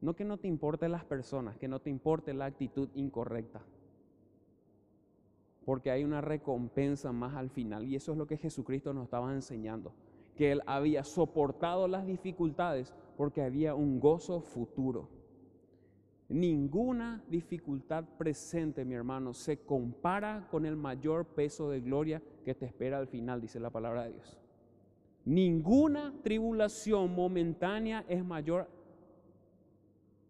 No 0.02 0.16
que 0.16 0.26
no 0.26 0.38
te 0.38 0.48
importe 0.48 0.88
las 0.88 1.04
personas, 1.06 1.58
que 1.58 1.68
no 1.68 1.80
te 1.80 1.90
importe 1.90 2.34
la 2.34 2.46
actitud 2.46 2.90
incorrecta. 2.94 3.62
Porque 5.68 5.92
hay 5.92 6.06
una 6.06 6.22
recompensa 6.22 7.12
más 7.12 7.36
al 7.36 7.50
final. 7.50 7.84
Y 7.84 7.98
eso 7.98 8.14
es 8.14 8.18
lo 8.18 8.26
que 8.26 8.38
Jesucristo 8.38 8.94
nos 8.94 9.04
estaba 9.04 9.34
enseñando. 9.34 9.92
Que 10.38 10.54
Él 10.54 10.62
había 10.66 11.04
soportado 11.04 11.90
las 11.90 12.06
dificultades 12.06 12.94
porque 13.18 13.42
había 13.42 13.76
un 13.76 14.00
gozo 14.00 14.40
futuro. 14.40 15.10
Ninguna 16.30 17.22
dificultad 17.30 18.06
presente, 18.18 18.86
mi 18.86 18.96
hermano, 18.96 19.34
se 19.34 19.58
compara 19.58 20.48
con 20.50 20.66
el 20.66 20.78
mayor 20.78 21.26
peso 21.26 21.70
de 21.70 21.82
gloria 21.82 22.22
que 22.46 22.56
te 22.56 22.66
espera 22.66 22.98
al 22.98 23.08
final, 23.08 23.42
dice 23.42 23.60
la 23.60 23.70
palabra 23.70 24.06
de 24.06 24.14
Dios. 24.14 24.40
Ninguna 25.26 26.14
tribulación 26.24 27.14
momentánea 27.14 28.06
es 28.08 28.24
mayor 28.24 28.70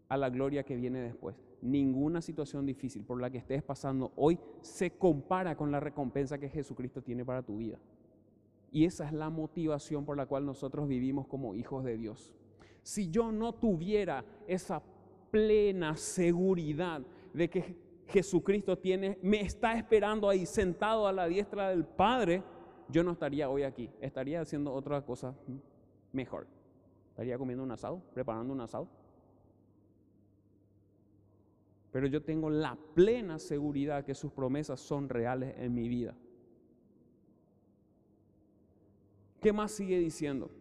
a 0.09 0.17
la 0.17 0.31
gloria 0.31 0.63
que 0.63 0.75
viene 0.75 0.99
después. 0.99 1.46
Ninguna 1.67 2.21
situación 2.21 2.65
difícil 2.65 3.03
por 3.03 3.19
la 3.19 3.29
que 3.29 3.39
estés 3.39 3.61
pasando 3.61 4.13
hoy 4.15 4.39
se 4.61 4.91
compara 4.91 5.57
con 5.57 5.69
la 5.69 5.81
recompensa 5.81 6.37
que 6.37 6.47
Jesucristo 6.47 7.01
tiene 7.01 7.25
para 7.25 7.43
tu 7.43 7.57
vida. 7.57 7.77
Y 8.71 8.85
esa 8.85 9.05
es 9.05 9.11
la 9.11 9.29
motivación 9.29 10.05
por 10.05 10.15
la 10.15 10.25
cual 10.25 10.45
nosotros 10.45 10.87
vivimos 10.87 11.27
como 11.27 11.55
hijos 11.55 11.83
de 11.83 11.97
Dios. 11.97 12.33
Si 12.83 13.09
yo 13.09 13.33
no 13.33 13.53
tuviera 13.53 14.23
esa 14.47 14.81
plena 15.29 15.97
seguridad 15.97 17.01
de 17.33 17.49
que 17.49 17.75
Jesucristo 18.07 18.77
tiene, 18.77 19.17
me 19.21 19.41
está 19.41 19.77
esperando 19.77 20.29
ahí 20.29 20.45
sentado 20.45 21.05
a 21.05 21.11
la 21.11 21.27
diestra 21.27 21.69
del 21.69 21.83
Padre, 21.83 22.43
yo 22.87 23.03
no 23.03 23.11
estaría 23.11 23.49
hoy 23.49 23.63
aquí, 23.63 23.89
estaría 23.99 24.39
haciendo 24.39 24.71
otra 24.71 25.01
cosa 25.01 25.35
mejor. 26.13 26.47
Estaría 27.09 27.37
comiendo 27.37 27.63
un 27.63 27.71
asado, 27.71 28.01
preparando 28.13 28.53
un 28.53 28.61
asado. 28.61 28.87
Pero 31.97 32.05
yo 32.05 32.21
tengo 32.21 32.51
la 32.51 32.77
plena 32.93 33.39
seguridad 33.39 34.05
que 34.05 34.13
sus 34.13 34.31
promesas 34.31 34.79
son 34.79 35.09
reales 35.09 35.55
en 35.57 35.73
mi 35.73 35.89
vida. 35.89 36.13
¿Qué 39.41 39.51
más 39.51 39.71
sigue 39.71 39.97
diciendo? 39.97 40.51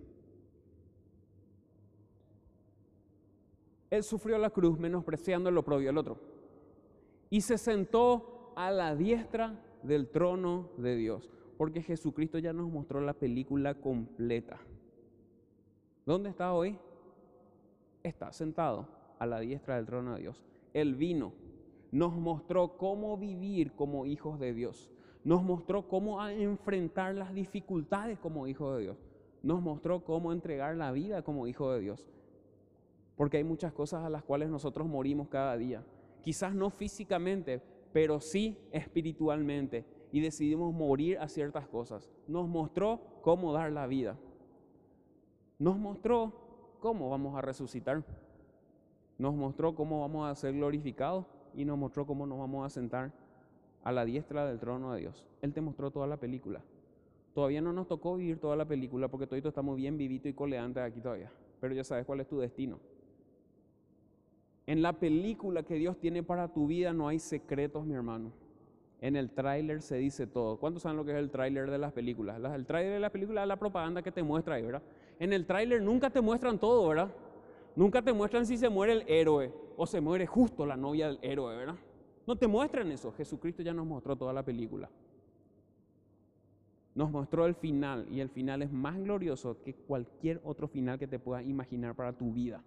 Él 3.90 4.02
sufrió 4.02 4.38
la 4.38 4.48
cruz 4.48 4.78
menospreciando 4.78 5.50
lo 5.50 5.62
propio 5.62 5.88
del 5.88 5.98
otro. 5.98 6.18
Y 7.28 7.42
se 7.42 7.58
sentó 7.58 8.54
a 8.56 8.70
la 8.70 8.96
diestra 8.96 9.62
del 9.82 10.08
trono 10.08 10.70
de 10.78 10.96
Dios. 10.96 11.30
Porque 11.58 11.82
Jesucristo 11.82 12.38
ya 12.38 12.54
nos 12.54 12.70
mostró 12.70 13.02
la 13.02 13.12
película 13.12 13.74
completa. 13.74 14.58
¿Dónde 16.06 16.30
está 16.30 16.54
hoy? 16.54 16.78
Está 18.02 18.32
sentado 18.32 18.88
a 19.18 19.26
la 19.26 19.40
diestra 19.40 19.76
del 19.76 19.84
trono 19.84 20.14
de 20.14 20.20
Dios. 20.22 20.42
Él 20.76 20.94
vino, 20.94 21.32
nos 21.90 22.14
mostró 22.14 22.76
cómo 22.76 23.16
vivir 23.16 23.72
como 23.72 24.04
hijos 24.04 24.38
de 24.38 24.52
Dios. 24.52 24.90
Nos 25.24 25.42
mostró 25.42 25.88
cómo 25.88 26.22
enfrentar 26.28 27.14
las 27.14 27.32
dificultades 27.32 28.18
como 28.18 28.46
hijos 28.46 28.76
de 28.76 28.82
Dios. 28.82 28.98
Nos 29.42 29.62
mostró 29.62 30.04
cómo 30.04 30.34
entregar 30.34 30.76
la 30.76 30.92
vida 30.92 31.22
como 31.22 31.46
hijo 31.46 31.72
de 31.72 31.80
Dios. 31.80 32.06
Porque 33.16 33.38
hay 33.38 33.44
muchas 33.44 33.72
cosas 33.72 34.04
a 34.04 34.10
las 34.10 34.22
cuales 34.22 34.50
nosotros 34.50 34.86
morimos 34.86 35.28
cada 35.28 35.56
día. 35.56 35.82
Quizás 36.20 36.54
no 36.54 36.68
físicamente, 36.68 37.62
pero 37.94 38.20
sí 38.20 38.58
espiritualmente. 38.70 39.86
Y 40.12 40.20
decidimos 40.20 40.74
morir 40.74 41.18
a 41.20 41.28
ciertas 41.28 41.66
cosas. 41.68 42.12
Nos 42.28 42.46
mostró 42.48 43.00
cómo 43.22 43.54
dar 43.54 43.72
la 43.72 43.86
vida. 43.86 44.18
Nos 45.58 45.78
mostró 45.78 46.76
cómo 46.80 47.08
vamos 47.08 47.34
a 47.34 47.40
resucitar. 47.40 48.04
Nos 49.18 49.34
mostró 49.34 49.74
cómo 49.74 50.00
vamos 50.00 50.28
a 50.28 50.34
ser 50.34 50.54
glorificados 50.54 51.26
y 51.54 51.64
nos 51.64 51.78
mostró 51.78 52.06
cómo 52.06 52.26
nos 52.26 52.38
vamos 52.38 52.66
a 52.66 52.70
sentar 52.70 53.12
a 53.82 53.92
la 53.92 54.04
diestra 54.04 54.46
del 54.46 54.58
trono 54.58 54.92
de 54.92 55.00
Dios. 55.00 55.26
Él 55.42 55.52
te 55.52 55.60
mostró 55.60 55.90
toda 55.90 56.06
la 56.06 56.16
película. 56.16 56.60
Todavía 57.34 57.60
no 57.60 57.72
nos 57.72 57.86
tocó 57.86 58.16
vivir 58.16 58.38
toda 58.38 58.56
la 58.56 58.64
película 58.64 59.08
porque 59.08 59.26
todito 59.26 59.48
estamos 59.48 59.76
bien 59.76 59.96
vivito 59.96 60.28
y 60.28 60.32
coleante 60.32 60.80
aquí 60.80 61.00
todavía. 61.00 61.30
Pero 61.60 61.74
ya 61.74 61.84
sabes 61.84 62.04
cuál 62.04 62.20
es 62.20 62.28
tu 62.28 62.38
destino. 62.38 62.78
En 64.66 64.82
la 64.82 64.92
película 64.94 65.62
que 65.62 65.74
Dios 65.74 65.98
tiene 65.98 66.22
para 66.22 66.52
tu 66.52 66.66
vida 66.66 66.92
no 66.92 67.08
hay 67.08 67.18
secretos, 67.18 67.86
mi 67.86 67.94
hermano. 67.94 68.32
En 69.00 69.14
el 69.14 69.30
tráiler 69.30 69.82
se 69.82 69.96
dice 69.96 70.26
todo. 70.26 70.56
¿Cuántos 70.58 70.82
saben 70.82 70.96
lo 70.96 71.04
que 71.04 71.12
es 71.12 71.18
el 71.18 71.30
tráiler 71.30 71.70
de 71.70 71.78
las 71.78 71.92
películas? 71.92 72.40
El 72.42 72.66
tráiler 72.66 72.94
de 72.94 73.00
las 73.00 73.10
películas 73.10 73.42
es 73.42 73.48
la 73.48 73.56
propaganda 73.56 74.02
que 74.02 74.10
te 74.10 74.22
muestra 74.22 74.56
ahí, 74.56 74.64
¿verdad? 74.64 74.82
En 75.18 75.32
el 75.32 75.46
tráiler 75.46 75.82
nunca 75.82 76.10
te 76.10 76.20
muestran 76.20 76.58
todo, 76.58 76.88
¿verdad? 76.88 77.10
Nunca 77.76 78.00
te 78.00 78.12
muestran 78.14 78.46
si 78.46 78.56
se 78.56 78.70
muere 78.70 78.94
el 78.94 79.04
héroe 79.06 79.52
o 79.76 79.86
se 79.86 80.00
muere 80.00 80.26
justo 80.26 80.64
la 80.64 80.78
novia 80.78 81.08
del 81.08 81.18
héroe, 81.20 81.54
¿verdad? 81.54 81.76
No 82.26 82.34
te 82.34 82.46
muestran 82.46 82.90
eso. 82.90 83.12
Jesucristo 83.12 83.62
ya 83.62 83.74
nos 83.74 83.86
mostró 83.86 84.16
toda 84.16 84.32
la 84.32 84.42
película. 84.42 84.90
Nos 86.94 87.10
mostró 87.10 87.44
el 87.44 87.54
final 87.54 88.06
y 88.10 88.20
el 88.20 88.30
final 88.30 88.62
es 88.62 88.72
más 88.72 88.98
glorioso 88.98 89.62
que 89.62 89.74
cualquier 89.74 90.40
otro 90.42 90.66
final 90.66 90.98
que 90.98 91.06
te 91.06 91.18
puedas 91.18 91.44
imaginar 91.44 91.94
para 91.94 92.14
tu 92.14 92.32
vida. 92.32 92.64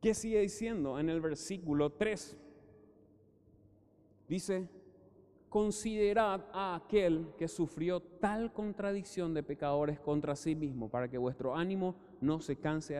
¿Qué 0.00 0.14
sigue 0.14 0.40
diciendo 0.40 1.00
en 1.00 1.10
el 1.10 1.20
versículo 1.20 1.90
3? 1.90 2.38
Dice, 4.28 4.68
considerad 5.50 6.42
a 6.52 6.76
aquel 6.76 7.26
que 7.36 7.48
sufrió 7.48 8.00
tal 8.00 8.52
contradicción 8.52 9.34
de 9.34 9.42
pecadores 9.42 9.98
contra 9.98 10.36
sí 10.36 10.54
mismo, 10.54 10.88
para 10.88 11.08
que 11.08 11.18
vuestro 11.18 11.56
ánimo 11.56 11.96
no 12.20 12.40
se 12.40 12.56
canse 12.56 12.96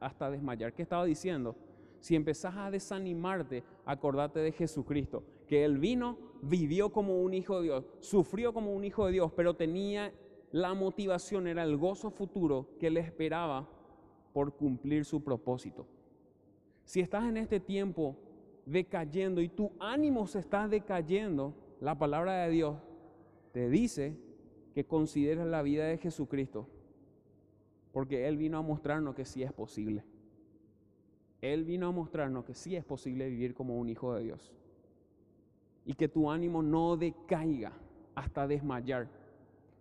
hasta 0.00 0.30
desmayar. 0.30 0.74
¿Qué 0.74 0.82
estaba 0.82 1.04
diciendo? 1.04 1.56
Si 2.00 2.16
empezás 2.16 2.56
a 2.56 2.70
desanimarte, 2.70 3.62
acordate 3.86 4.40
de 4.40 4.52
Jesucristo, 4.52 5.22
que 5.46 5.64
Él 5.64 5.78
vino, 5.78 6.18
vivió 6.42 6.90
como 6.90 7.22
un 7.22 7.32
hijo 7.32 7.58
de 7.58 7.62
Dios, 7.62 7.84
sufrió 8.00 8.52
como 8.52 8.74
un 8.74 8.84
hijo 8.84 9.06
de 9.06 9.12
Dios, 9.12 9.32
pero 9.34 9.54
tenía 9.54 10.12
la 10.50 10.74
motivación, 10.74 11.46
era 11.46 11.62
el 11.62 11.76
gozo 11.76 12.10
futuro 12.10 12.68
que 12.78 12.90
le 12.90 13.00
esperaba 13.00 13.68
por 14.32 14.52
cumplir 14.54 15.04
su 15.04 15.22
propósito. 15.22 15.86
Si 16.84 17.00
estás 17.00 17.24
en 17.24 17.36
este 17.36 17.60
tiempo 17.60 18.16
decayendo 18.66 19.40
y 19.40 19.48
tu 19.48 19.70
ánimo 19.78 20.26
se 20.26 20.40
está 20.40 20.66
decayendo, 20.68 21.54
la 21.84 21.98
palabra 21.98 22.44
de 22.44 22.50
Dios 22.50 22.76
te 23.52 23.68
dice 23.68 24.16
que 24.74 24.86
consideres 24.86 25.46
la 25.46 25.62
vida 25.62 25.84
de 25.84 25.98
Jesucristo, 25.98 26.66
porque 27.92 28.26
Él 28.26 28.38
vino 28.38 28.56
a 28.56 28.62
mostrarnos 28.62 29.14
que 29.14 29.26
sí 29.26 29.42
es 29.42 29.52
posible. 29.52 30.02
Él 31.42 31.64
vino 31.64 31.88
a 31.88 31.92
mostrarnos 31.92 32.46
que 32.46 32.54
sí 32.54 32.74
es 32.74 32.84
posible 32.84 33.28
vivir 33.28 33.54
como 33.54 33.78
un 33.78 33.90
hijo 33.90 34.14
de 34.14 34.22
Dios. 34.22 34.54
Y 35.84 35.92
que 35.92 36.08
tu 36.08 36.30
ánimo 36.30 36.62
no 36.62 36.96
decaiga 36.96 37.72
hasta 38.14 38.46
desmayar. 38.46 39.08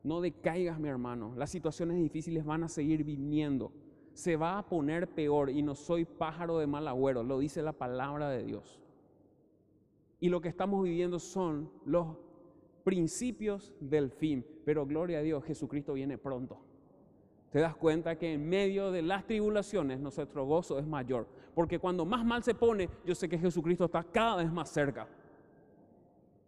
No 0.04 0.20
decaigas, 0.20 0.78
mi 0.78 0.90
hermano. 0.90 1.34
Las 1.38 1.52
situaciones 1.52 1.98
difíciles 1.98 2.44
van 2.44 2.64
a 2.64 2.68
seguir 2.68 3.06
viniendo 3.06 3.72
se 4.14 4.36
va 4.36 4.60
a 4.60 4.68
poner 4.68 5.08
peor 5.08 5.50
y 5.50 5.64
no 5.64 5.74
soy 5.74 6.06
pájaro 6.06 6.60
de 6.60 6.68
mal 6.68 6.88
agüero, 6.88 7.24
lo 7.24 7.40
dice 7.40 7.62
la 7.62 7.74
palabra 7.74 8.30
de 8.30 8.44
Dios. 8.44 8.83
Y 10.24 10.30
lo 10.30 10.40
que 10.40 10.48
estamos 10.48 10.82
viviendo 10.82 11.20
son 11.20 11.70
los 11.84 12.16
principios 12.86 13.74
del 13.82 14.10
fin, 14.10 14.46
pero 14.64 14.86
gloria 14.86 15.20
a 15.20 15.22
Dios, 15.22 15.44
Jesucristo 15.44 15.92
viene 15.92 16.18
pronto. 16.18 16.62
Te 17.52 17.60
das 17.60 17.76
cuenta 17.76 18.18
que 18.18 18.32
en 18.32 18.48
medio 18.48 18.90
de 18.90 19.02
las 19.02 19.28
tribulaciones 19.28 20.00
nuestro 20.00 20.46
gozo 20.46 20.80
es 20.80 20.88
mayor, 20.88 21.28
porque 21.54 21.78
cuando 21.78 22.06
más 22.06 22.24
mal 22.24 22.42
se 22.42 22.56
pone, 22.56 22.90
yo 23.06 23.14
sé 23.14 23.28
que 23.28 23.38
Jesucristo 23.38 23.84
está 23.84 24.02
cada 24.02 24.38
vez 24.38 24.50
más 24.50 24.70
cerca. 24.70 25.10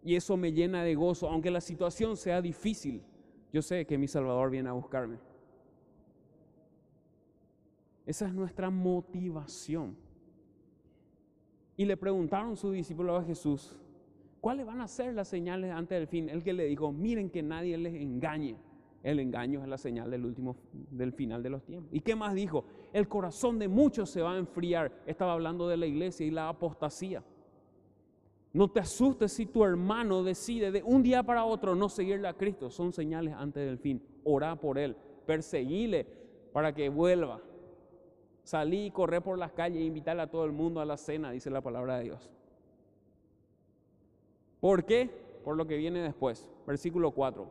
Y 0.05 0.15
eso 0.15 0.38
me 0.38 0.53
llena 0.53 0.82
de 0.82 0.96
gozo, 0.96 1.27
aunque 1.27 1.51
la 1.51 1.60
situación 1.60 2.15
sea 2.15 2.41
difícil, 2.41 3.03
yo 3.51 3.62
sé 3.62 3.86
que 3.86 3.98
mi 3.98 4.08
Salvador 4.08 4.51
viene 4.51 4.70
a 4.70 4.72
buscarme. 4.72 5.17
Esa 8.05 8.25
es 8.25 8.34
nuestra 8.34 8.70
motivación. 8.70 10.04
Y 11.77 11.86
le 11.86 11.98
preguntaron 11.98 12.55
sus 12.55 12.74
discípulos 12.74 13.22
a 13.22 13.25
Jesús, 13.25 13.75
¿cuáles 14.39 14.65
van 14.65 14.82
a 14.82 14.88
ser 14.88 15.13
las 15.13 15.27
señales 15.27 15.72
antes 15.72 15.98
del 15.98 16.08
fin? 16.08 16.29
El 16.29 16.44
que 16.44 16.53
le 16.53 16.65
dijo, 16.65 16.91
miren 16.91 17.29
que 17.29 17.44
nadie 17.44 17.77
les 17.77 17.94
engañe. 17.96 18.55
El 19.03 19.20
engaño 19.20 19.62
es 19.62 19.67
la 19.67 19.77
señal 19.77 20.09
del 20.09 20.25
último, 20.25 20.55
del 20.90 21.11
final 21.11 21.44
de 21.44 21.50
los 21.51 21.64
tiempos. 21.64 21.94
¿Y 21.94 22.00
qué 22.00 22.16
más 22.16 22.33
dijo? 22.33 22.66
El 22.92 23.07
corazón 23.07 23.59
de 23.59 23.68
muchos 23.68 24.09
se 24.09 24.22
va 24.22 24.33
a 24.33 24.38
enfriar. 24.38 24.92
Estaba 25.05 25.33
hablando 25.33 25.68
de 25.68 25.77
la 25.77 25.85
iglesia 25.85 26.25
y 26.25 26.31
la 26.31 26.50
apostasía. 26.50 27.24
No 28.51 28.70
te 28.70 28.79
asustes 28.79 29.33
si 29.33 29.46
tu 29.46 29.64
hermano 29.64 30.24
decide 30.24 30.72
de 30.72 30.81
un 30.81 31.03
día 31.03 31.22
para 31.22 31.44
otro 31.44 31.75
no 31.75 31.90
seguirle 31.90 32.27
a 32.27 32.33
Cristo. 32.33 32.72
Son 32.72 32.94
señales 32.94 33.33
antes 33.35 33.64
del 33.66 33.77
fin. 33.77 34.01
Orá 34.24 34.55
por 34.55 34.79
él, 34.79 34.96
perseguile 35.25 36.07
para 36.51 36.74
que 36.74 36.90
vuelva. 36.90 37.42
Salí 38.46 38.86
y 38.86 38.92
corré 38.92 39.22
por 39.22 39.40
las 39.40 39.51
calles 39.53 39.81
e 39.81 39.86
invitar 39.86 40.20
a 40.20 40.29
todo 40.29 40.46
el 40.46 40.51
mundo 40.51 40.79
a 40.79 40.86
la 40.86 40.98
cena, 40.98 41.31
dice 41.31 41.50
la 41.50 41.62
palabra 41.62 41.98
de 41.98 42.03
Dios. 42.03 42.29
¿Por 44.60 44.86
qué? 44.86 45.10
Por 45.44 45.58
lo 45.58 45.66
que 45.66 45.75
viene 45.77 46.00
después, 46.00 46.48
versículo 46.68 47.10
4. 47.10 47.50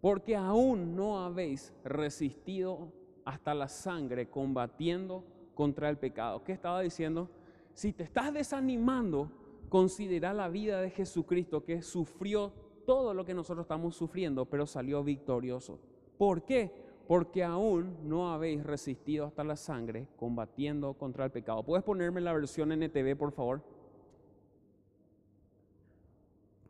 Porque 0.00 0.36
aún 0.36 0.94
no 0.94 1.24
habéis 1.24 1.74
resistido 1.82 2.92
hasta 3.24 3.52
la 3.52 3.66
sangre 3.66 4.30
combatiendo 4.30 5.24
contra 5.56 5.90
el 5.90 5.98
pecado. 5.98 6.44
¿Qué 6.44 6.52
estaba 6.52 6.82
diciendo? 6.82 7.28
Si 7.72 7.92
te 7.92 8.04
estás 8.04 8.32
desanimando, 8.32 9.28
considera 9.68 10.32
la 10.32 10.48
vida 10.48 10.80
de 10.80 10.90
Jesucristo 10.90 11.64
que 11.64 11.82
sufrió 11.82 12.52
todo 12.86 13.12
lo 13.12 13.24
que 13.24 13.34
nosotros 13.34 13.64
estamos 13.64 13.96
sufriendo, 13.96 14.44
pero 14.44 14.68
salió 14.68 15.02
victorioso. 15.02 15.80
¿Por 16.16 16.44
qué? 16.44 16.83
Porque 17.06 17.44
aún 17.44 17.96
no 18.02 18.32
habéis 18.32 18.62
resistido 18.64 19.26
hasta 19.26 19.44
la 19.44 19.56
sangre 19.56 20.08
combatiendo 20.16 20.94
contra 20.94 21.24
el 21.24 21.30
pecado. 21.30 21.62
¿Puedes 21.62 21.84
ponerme 21.84 22.20
la 22.20 22.32
versión 22.32 22.72
NTV, 22.72 23.16
por 23.16 23.32
favor? 23.32 23.62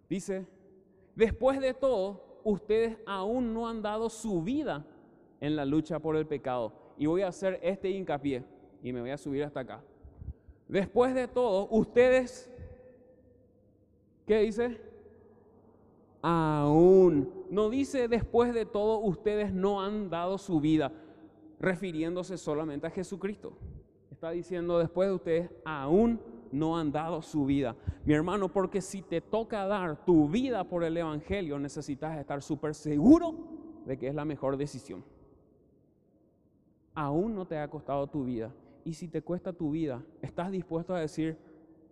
Dice, 0.09 0.47
después 1.15 1.61
de 1.61 1.73
todo, 1.73 2.41
ustedes 2.45 2.99
aún 3.07 3.55
no 3.55 3.69
han 3.69 3.83
dado 3.83 4.11
su 4.11 4.43
vida 4.43 4.85
en 5.41 5.57
la 5.57 5.65
lucha 5.65 5.99
por 5.99 6.17
el 6.17 6.27
pecado. 6.27 6.73
Y 6.99 7.07
voy 7.07 7.23
a 7.23 7.29
hacer 7.29 7.59
este 7.63 7.91
hincapié 7.91 8.45
y 8.83 8.93
me 8.93 9.01
voy 9.01 9.11
a 9.11 9.19
subir 9.19 9.45
hasta 9.45 9.61
acá. 9.61 9.83
Después 10.69 11.15
de 11.15 11.29
todo, 11.29 11.69
ustedes, 11.71 12.51
¿qué 14.27 14.39
dice? 14.41 14.81
Aún. 16.27 17.31
No 17.51 17.69
dice 17.69 18.09
después 18.09 18.55
de 18.55 18.65
todo 18.65 18.99
ustedes 18.99 19.53
no 19.53 19.83
han 19.83 20.09
dado 20.09 20.39
su 20.39 20.59
vida, 20.59 20.91
refiriéndose 21.61 22.39
solamente 22.39 22.87
a 22.87 22.91
Jesucristo. 22.91 23.53
Está 24.11 24.31
diciendo 24.31 24.79
después 24.79 25.11
de 25.11 25.15
ustedes 25.15 25.51
aún 25.67 26.19
no 26.51 26.79
han 26.79 26.91
dado 26.91 27.21
su 27.21 27.45
vida. 27.45 27.77
Mi 28.07 28.15
hermano, 28.15 28.49
porque 28.49 28.81
si 28.81 29.03
te 29.03 29.21
toca 29.21 29.67
dar 29.67 30.03
tu 30.07 30.27
vida 30.29 30.65
por 30.65 30.83
el 30.83 30.97
Evangelio, 30.97 31.59
necesitas 31.59 32.19
estar 32.19 32.43
súper 32.43 32.75
seguro 32.75 33.35
de 33.85 33.99
que 33.99 34.09
es 34.09 34.15
la 34.15 34.25
mejor 34.25 34.57
decisión. 34.57 35.05
Aún 36.95 37.35
no 37.35 37.47
te 37.47 37.59
ha 37.59 37.69
costado 37.69 38.07
tu 38.07 38.25
vida. 38.25 38.51
Y 38.83 38.95
si 38.95 39.09
te 39.09 39.21
cuesta 39.21 39.53
tu 39.53 39.73
vida, 39.73 40.03
estás 40.23 40.51
dispuesto 40.51 40.95
a 40.95 41.01
decir, 41.01 41.37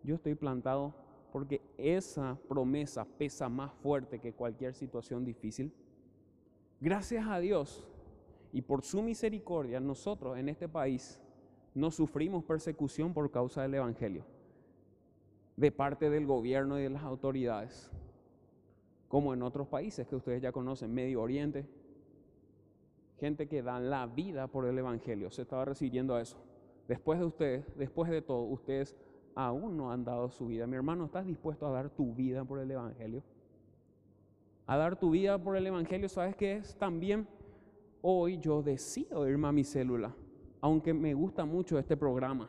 yo 0.03 0.15
estoy 0.15 0.35
plantado 0.37 0.95
porque 1.33 1.63
esa 1.79 2.39
promesa 2.47 3.05
pesa 3.05 3.49
más 3.49 3.73
fuerte 3.73 4.19
que 4.19 4.35
cualquier 4.35 4.75
situación 4.75 5.25
difícil. 5.25 5.73
Gracias 6.81 7.27
a 7.27 7.39
Dios 7.39 7.85
y 8.53 8.61
por 8.61 8.83
su 8.83 9.03
misericordia, 9.03 9.81
nosotros 9.81 10.37
en 10.37 10.51
este 10.51 10.69
país 10.69 11.19
no 11.75 11.91
sufrimos 11.91 12.45
persecución 12.45 13.15
por 13.15 13.31
causa 13.31 13.63
del 13.63 13.75
Evangelio, 13.75 14.25
de 15.57 15.73
parte 15.73 16.11
del 16.11 16.27
gobierno 16.27 16.79
y 16.79 16.83
de 16.83 16.91
las 16.91 17.03
autoridades, 17.03 17.91
como 19.09 19.33
en 19.33 19.43
otros 19.43 19.69
países 19.69 20.07
que 20.07 20.17
ustedes 20.17 20.43
ya 20.43 20.53
conocen, 20.53 20.93
Medio 20.93 21.23
Oriente, 21.23 21.67
gente 23.19 23.49
que 23.49 23.63
da 23.63 23.81
la 23.81 24.07
vida 24.07 24.49
por 24.49 24.67
el 24.67 24.77
Evangelio, 24.77 25.31
se 25.31 25.43
estaba 25.43 25.65
recibiendo 25.65 26.15
a 26.15 26.21
eso. 26.21 26.37
Después 26.89 27.19
de 27.21 27.25
ustedes, 27.25 27.79
después 27.79 28.11
de 28.11 28.21
todo, 28.21 28.43
ustedes 28.43 28.97
aún 29.35 29.77
no 29.77 29.91
han 29.91 30.05
dado 30.05 30.31
su 30.31 30.47
vida. 30.47 30.67
Mi 30.67 30.77
hermano, 30.77 31.07
¿estás 31.07 31.27
dispuesto 31.27 31.67
a 31.67 31.71
dar 31.71 31.91
tu 31.91 32.15
vida 32.15 32.45
por 32.45 32.59
el 32.59 32.71
Evangelio? 32.71 33.23
A 34.67 34.77
dar 34.77 34.99
tu 34.99 35.11
vida 35.11 35.39
por 35.39 35.57
el 35.57 35.67
Evangelio, 35.67 36.09
¿sabes 36.09 36.37
qué 36.37 36.57
es? 36.57 36.77
También 36.77 37.27
hoy 38.01 38.39
yo 38.39 38.63
decido 38.63 39.29
irme 39.29 39.49
a 39.49 39.53
mi 39.53 39.65
célula, 39.65 40.15
aunque 40.61 40.95
me 40.95 41.15
gusta 41.15 41.45
mucho 41.45 41.79
este 41.79 41.97
programa. 41.97 42.49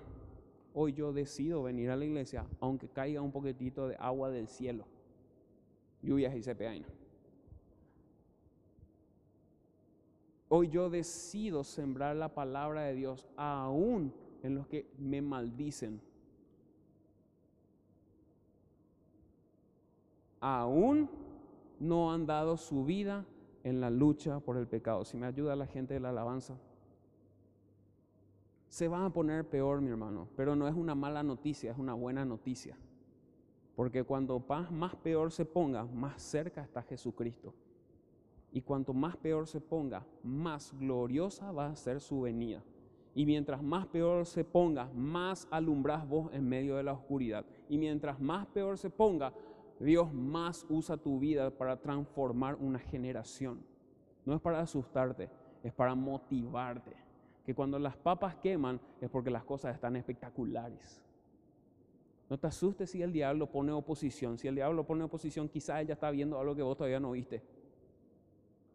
Hoy 0.74 0.94
yo 0.94 1.14
decido 1.14 1.64
venir 1.64 1.92
a 1.92 1.96
la 1.96 2.06
iglesia, 2.06 2.46
aunque 2.60 2.88
caiga 2.88 3.22
un 3.22 3.32
poquitito 3.32 3.88
de 3.88 3.96
agua 4.00 4.32
del 4.32 4.48
cielo, 4.48 4.86
lluvias 6.02 6.36
y 6.36 6.42
CPA. 6.42 6.88
Hoy 10.50 10.70
yo 10.70 10.90
decido 10.90 11.64
sembrar 11.64 12.16
la 12.16 12.30
palabra 12.30 12.82
de 12.84 12.94
Dios 12.94 13.28
aún 13.38 14.14
en 14.44 14.56
los 14.56 14.68
que 14.68 14.88
me 15.00 15.22
maldicen, 15.22 16.00
aún 20.44 21.10
no 21.80 22.12
han 22.12 22.26
dado 22.26 22.58
su 22.58 22.84
vida 22.84 23.26
en 23.64 23.80
la 23.80 23.90
lucha 23.90 24.42
por 24.42 24.58
el 24.58 24.68
pecado. 24.68 25.06
Si 25.06 25.16
me 25.16 25.26
ayuda 25.26 25.56
la 25.56 25.68
gente 25.68 25.94
de 25.94 26.02
la 26.02 26.10
alabanza. 26.10 26.58
Se 28.68 28.90
va 28.90 29.06
a 29.06 29.10
poner 29.10 29.48
peor, 29.48 29.80
mi 29.80 29.90
hermano, 29.90 30.28
pero 30.36 30.56
no 30.56 30.68
es 30.68 30.76
una 30.76 30.96
mala 30.96 31.24
noticia, 31.24 31.72
es 31.72 31.78
una 31.78 31.94
buena 31.94 32.26
noticia. 32.26 32.76
Porque 33.76 34.04
cuando 34.04 34.44
más 34.72 34.96
peor 34.98 35.32
se 35.32 35.46
ponga, 35.46 35.86
más 35.86 36.22
cerca 36.22 36.62
está 36.62 36.82
Jesucristo. 36.82 37.54
Y 38.52 38.62
cuanto 38.62 38.94
más 38.94 39.16
peor 39.16 39.48
se 39.48 39.62
ponga, 39.62 40.06
más 40.24 40.78
gloriosa 40.78 41.52
va 41.52 41.68
a 41.68 41.76
ser 41.76 42.02
su 42.02 42.22
venida. 42.22 42.62
Y 43.16 43.26
mientras 43.26 43.64
más 43.64 43.88
peor 43.88 44.26
se 44.26 44.44
ponga, 44.44 44.90
más 44.94 45.48
alumbrás 45.52 46.08
vos 46.08 46.30
en 46.34 46.50
medio 46.50 46.76
de 46.76 46.84
la 46.84 46.94
oscuridad. 46.94 47.46
Y 47.70 47.78
mientras 47.78 48.20
más 48.20 48.46
peor 48.48 48.78
se 48.78 48.90
ponga, 48.90 49.34
Dios 49.84 50.14
más 50.14 50.66
usa 50.70 50.98
tu 50.98 51.20
vida 51.20 51.52
para 51.52 51.80
transformar 51.80 52.56
una 52.56 52.80
generación. 52.80 53.64
No 54.26 54.34
es 54.34 54.42
para 54.42 54.62
asustarte, 54.62 55.30
es 55.64 55.74
para 55.74 55.96
motivarte. 55.96 56.96
Que 57.46 57.54
cuando 57.54 57.78
las 57.78 57.98
papas 57.98 58.36
queman 58.36 58.80
es 59.02 59.10
porque 59.10 59.30
las 59.30 59.44
cosas 59.44 59.76
están 59.76 59.96
espectaculares. 59.96 61.04
No 62.30 62.38
te 62.40 62.48
asustes 62.48 62.92
si 62.92 63.02
el 63.02 63.12
diablo 63.12 63.52
pone 63.52 63.72
oposición. 63.72 64.38
Si 64.38 64.48
el 64.48 64.56
diablo 64.56 64.86
pone 64.86 65.04
oposición, 65.04 65.50
quizás 65.50 65.82
ella 65.82 65.94
está 65.94 66.10
viendo 66.10 66.40
algo 66.40 66.56
que 66.56 66.62
vos 66.62 66.78
todavía 66.78 67.00
no 67.00 67.12
viste. 67.12 67.44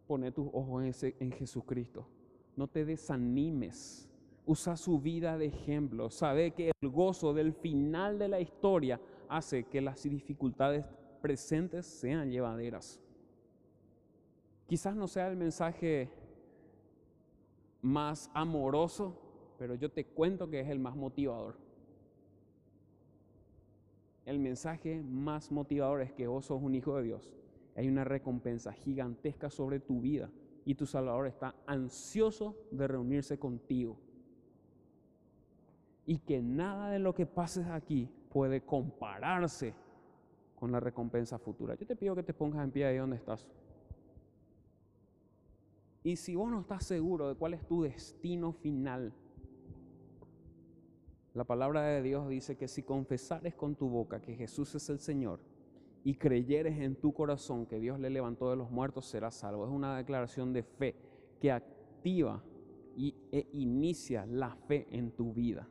Pone 0.06 0.30
tus 0.32 0.48
ojos 0.52 1.02
en, 1.02 1.14
en 1.18 1.32
Jesucristo. 1.32 2.06
No 2.56 2.68
te 2.68 2.84
desanimes 2.84 4.08
usa 4.48 4.76
su 4.78 4.98
vida 4.98 5.36
de 5.36 5.46
ejemplo. 5.46 6.10
Sabe 6.10 6.52
que 6.52 6.72
el 6.80 6.88
gozo 6.88 7.34
del 7.34 7.52
final 7.52 8.18
de 8.18 8.28
la 8.28 8.40
historia 8.40 8.98
hace 9.28 9.64
que 9.64 9.80
las 9.80 10.02
dificultades 10.02 10.84
presentes 11.20 11.86
sean 11.86 12.30
llevaderas. 12.30 13.00
Quizás 14.66 14.94
no 14.94 15.08
sea 15.08 15.28
el 15.28 15.36
mensaje 15.36 16.10
más 17.80 18.30
amoroso, 18.34 19.18
pero 19.58 19.74
yo 19.74 19.90
te 19.90 20.04
cuento 20.04 20.48
que 20.48 20.60
es 20.60 20.68
el 20.68 20.78
más 20.78 20.94
motivador. 20.94 21.56
El 24.26 24.38
mensaje 24.38 25.02
más 25.02 25.50
motivador 25.50 26.02
es 26.02 26.12
que 26.12 26.26
vos 26.26 26.44
sos 26.46 26.62
un 26.62 26.74
hijo 26.74 26.96
de 26.96 27.04
Dios. 27.04 27.30
Hay 27.76 27.88
una 27.88 28.04
recompensa 28.04 28.72
gigantesca 28.72 29.48
sobre 29.48 29.80
tu 29.80 30.00
vida 30.00 30.30
y 30.64 30.74
tu 30.74 30.84
Salvador 30.84 31.26
está 31.26 31.54
ansioso 31.66 32.56
de 32.70 32.86
reunirse 32.88 33.38
contigo 33.38 33.98
y 36.04 36.18
que 36.18 36.42
nada 36.42 36.90
de 36.90 36.98
lo 36.98 37.14
que 37.14 37.26
pases 37.26 37.66
aquí 37.66 38.10
puede 38.38 38.60
compararse 38.60 39.74
con 40.54 40.70
la 40.70 40.78
recompensa 40.78 41.40
futura. 41.40 41.74
Yo 41.74 41.84
te 41.84 41.96
pido 41.96 42.14
que 42.14 42.22
te 42.22 42.32
pongas 42.32 42.62
en 42.62 42.70
pie 42.70 42.86
ahí 42.86 42.96
donde 42.96 43.16
estás. 43.16 43.48
Y 46.04 46.14
si 46.14 46.36
vos 46.36 46.48
no 46.48 46.60
estás 46.60 46.84
seguro 46.84 47.28
de 47.28 47.34
cuál 47.34 47.54
es 47.54 47.66
tu 47.66 47.82
destino 47.82 48.52
final, 48.52 49.12
la 51.34 51.42
palabra 51.42 51.82
de 51.82 52.00
Dios 52.00 52.28
dice 52.28 52.56
que 52.56 52.68
si 52.68 52.84
confesares 52.84 53.56
con 53.56 53.74
tu 53.74 53.88
boca 53.88 54.22
que 54.22 54.36
Jesús 54.36 54.72
es 54.76 54.88
el 54.88 55.00
Señor 55.00 55.40
y 56.04 56.14
creyeres 56.14 56.78
en 56.78 56.94
tu 56.94 57.12
corazón 57.12 57.66
que 57.66 57.80
Dios 57.80 57.98
le 57.98 58.08
levantó 58.08 58.50
de 58.50 58.56
los 58.56 58.70
muertos, 58.70 59.06
serás 59.06 59.34
salvo. 59.34 59.66
Es 59.66 59.72
una 59.72 59.96
declaración 59.96 60.52
de 60.52 60.62
fe 60.62 60.94
que 61.40 61.50
activa 61.50 62.40
y, 62.96 63.16
e 63.32 63.48
inicia 63.54 64.26
la 64.26 64.54
fe 64.54 64.86
en 64.92 65.10
tu 65.10 65.34
vida. 65.34 65.68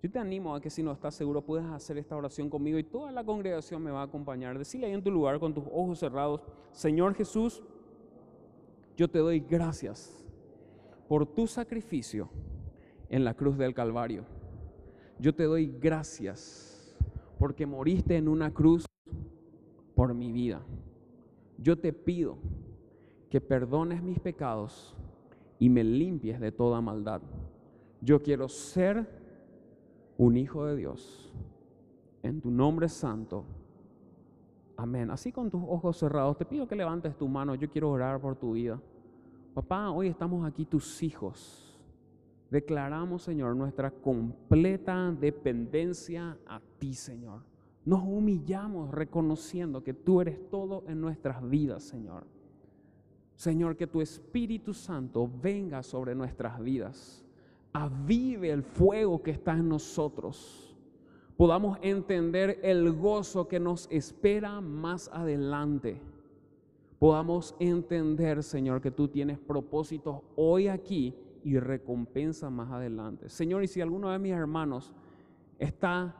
Yo 0.00 0.08
te 0.08 0.18
animo 0.18 0.54
a 0.54 0.60
que 0.60 0.70
si 0.70 0.82
no 0.82 0.92
estás 0.92 1.14
seguro 1.14 1.42
puedas 1.42 1.66
hacer 1.72 1.98
esta 1.98 2.16
oración 2.16 2.48
conmigo 2.48 2.78
y 2.78 2.84
toda 2.84 3.10
la 3.10 3.24
congregación 3.24 3.82
me 3.82 3.90
va 3.90 4.02
a 4.02 4.04
acompañar. 4.04 4.56
Decirle 4.56 4.86
ahí 4.86 4.92
en 4.92 5.02
tu 5.02 5.10
lugar 5.10 5.40
con 5.40 5.52
tus 5.52 5.64
ojos 5.72 5.98
cerrados, 5.98 6.40
Señor 6.70 7.14
Jesús, 7.14 7.62
yo 8.96 9.08
te 9.08 9.18
doy 9.18 9.40
gracias 9.40 10.24
por 11.08 11.26
tu 11.26 11.48
sacrificio 11.48 12.28
en 13.08 13.24
la 13.24 13.34
cruz 13.34 13.58
del 13.58 13.74
Calvario. 13.74 14.24
Yo 15.18 15.34
te 15.34 15.44
doy 15.44 15.74
gracias 15.80 16.96
porque 17.38 17.66
moriste 17.66 18.16
en 18.16 18.28
una 18.28 18.54
cruz 18.54 18.84
por 19.96 20.14
mi 20.14 20.30
vida. 20.30 20.60
Yo 21.58 21.76
te 21.76 21.92
pido 21.92 22.38
que 23.30 23.40
perdones 23.40 24.00
mis 24.00 24.20
pecados 24.20 24.94
y 25.58 25.68
me 25.68 25.82
limpies 25.82 26.38
de 26.38 26.52
toda 26.52 26.80
maldad. 26.80 27.20
Yo 28.00 28.22
quiero 28.22 28.48
ser 28.48 29.17
un 30.18 30.36
hijo 30.36 30.66
de 30.66 30.76
Dios. 30.76 31.32
En 32.22 32.40
tu 32.40 32.50
nombre 32.50 32.88
santo. 32.88 33.44
Amén. 34.76 35.10
Así 35.10 35.32
con 35.32 35.50
tus 35.50 35.62
ojos 35.66 35.96
cerrados, 35.96 36.36
te 36.36 36.44
pido 36.44 36.68
que 36.68 36.76
levantes 36.76 37.16
tu 37.16 37.26
mano. 37.26 37.54
Yo 37.54 37.70
quiero 37.70 37.90
orar 37.90 38.20
por 38.20 38.36
tu 38.36 38.52
vida. 38.52 38.78
Papá, 39.54 39.90
hoy 39.90 40.08
estamos 40.08 40.46
aquí 40.46 40.64
tus 40.64 41.02
hijos. 41.02 41.80
Declaramos, 42.50 43.22
Señor, 43.22 43.56
nuestra 43.56 43.90
completa 43.90 45.12
dependencia 45.12 46.36
a 46.46 46.60
ti, 46.78 46.94
Señor. 46.94 47.42
Nos 47.84 48.02
humillamos 48.02 48.90
reconociendo 48.90 49.82
que 49.82 49.94
tú 49.94 50.20
eres 50.20 50.50
todo 50.50 50.84
en 50.88 51.00
nuestras 51.00 51.48
vidas, 51.48 51.84
Señor. 51.84 52.26
Señor, 53.36 53.76
que 53.76 53.86
tu 53.86 54.00
Espíritu 54.00 54.74
Santo 54.74 55.30
venga 55.40 55.82
sobre 55.82 56.14
nuestras 56.14 56.60
vidas 56.60 57.24
avive 57.78 58.50
el 58.50 58.62
fuego 58.62 59.22
que 59.22 59.30
está 59.30 59.52
en 59.52 59.68
nosotros, 59.68 60.76
podamos 61.36 61.78
entender 61.80 62.58
el 62.62 62.92
gozo 62.92 63.46
que 63.46 63.60
nos 63.60 63.86
espera 63.90 64.60
más 64.60 65.08
adelante. 65.12 66.00
Podamos 66.98 67.54
entender, 67.60 68.42
Señor, 68.42 68.80
que 68.80 68.90
tú 68.90 69.06
tienes 69.06 69.38
propósitos 69.38 70.22
hoy 70.34 70.66
aquí 70.66 71.14
y 71.44 71.56
recompensa 71.58 72.50
más 72.50 72.72
adelante. 72.72 73.28
Señor, 73.28 73.62
y 73.62 73.68
si 73.68 73.80
alguno 73.80 74.10
de 74.10 74.18
mis 74.18 74.32
hermanos 74.32 74.92
está 75.60 76.16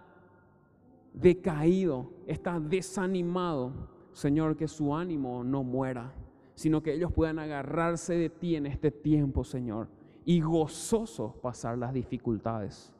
decaído, 1.12 2.12
está 2.29 2.61
desanimado, 2.61 3.73
Señor, 4.12 4.57
que 4.57 4.68
su 4.68 4.94
ánimo 4.94 5.42
no 5.42 5.64
muera, 5.64 6.14
sino 6.55 6.81
que 6.81 6.94
ellos 6.94 7.12
puedan 7.12 7.40
agarrarse 7.40 8.14
de 8.14 8.31
ti 8.31 8.55
en 8.55 8.66
este 8.66 8.92
tiempo, 8.92 9.42
Señor 9.42 9.97
y 10.28 10.42
gozosos 10.42 11.34
pasar 11.36 11.78
las 11.78 11.94
dificultades. 11.94 12.92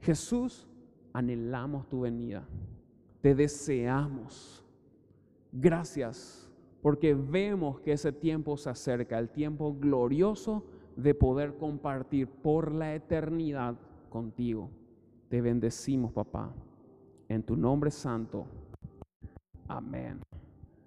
Jesús, 0.00 0.66
anhelamos 1.12 1.88
tu 1.88 2.00
venida, 2.00 2.44
te 3.20 3.36
deseamos. 3.36 4.64
Gracias 5.52 6.50
porque 6.82 7.14
vemos 7.14 7.78
que 7.78 7.92
ese 7.92 8.10
tiempo 8.10 8.56
se 8.56 8.68
acerca, 8.68 9.16
el 9.20 9.28
tiempo 9.28 9.76
glorioso 9.78 10.64
de 10.96 11.14
poder 11.14 11.56
compartir 11.56 12.26
por 12.26 12.74
la 12.74 12.96
eternidad 12.96 13.76
contigo. 14.10 14.68
Te 15.28 15.40
bendecimos, 15.40 16.12
papá, 16.12 16.52
en 17.28 17.44
tu 17.44 17.56
nombre 17.56 17.92
santo. 17.92 18.44
Amén. 19.68 20.18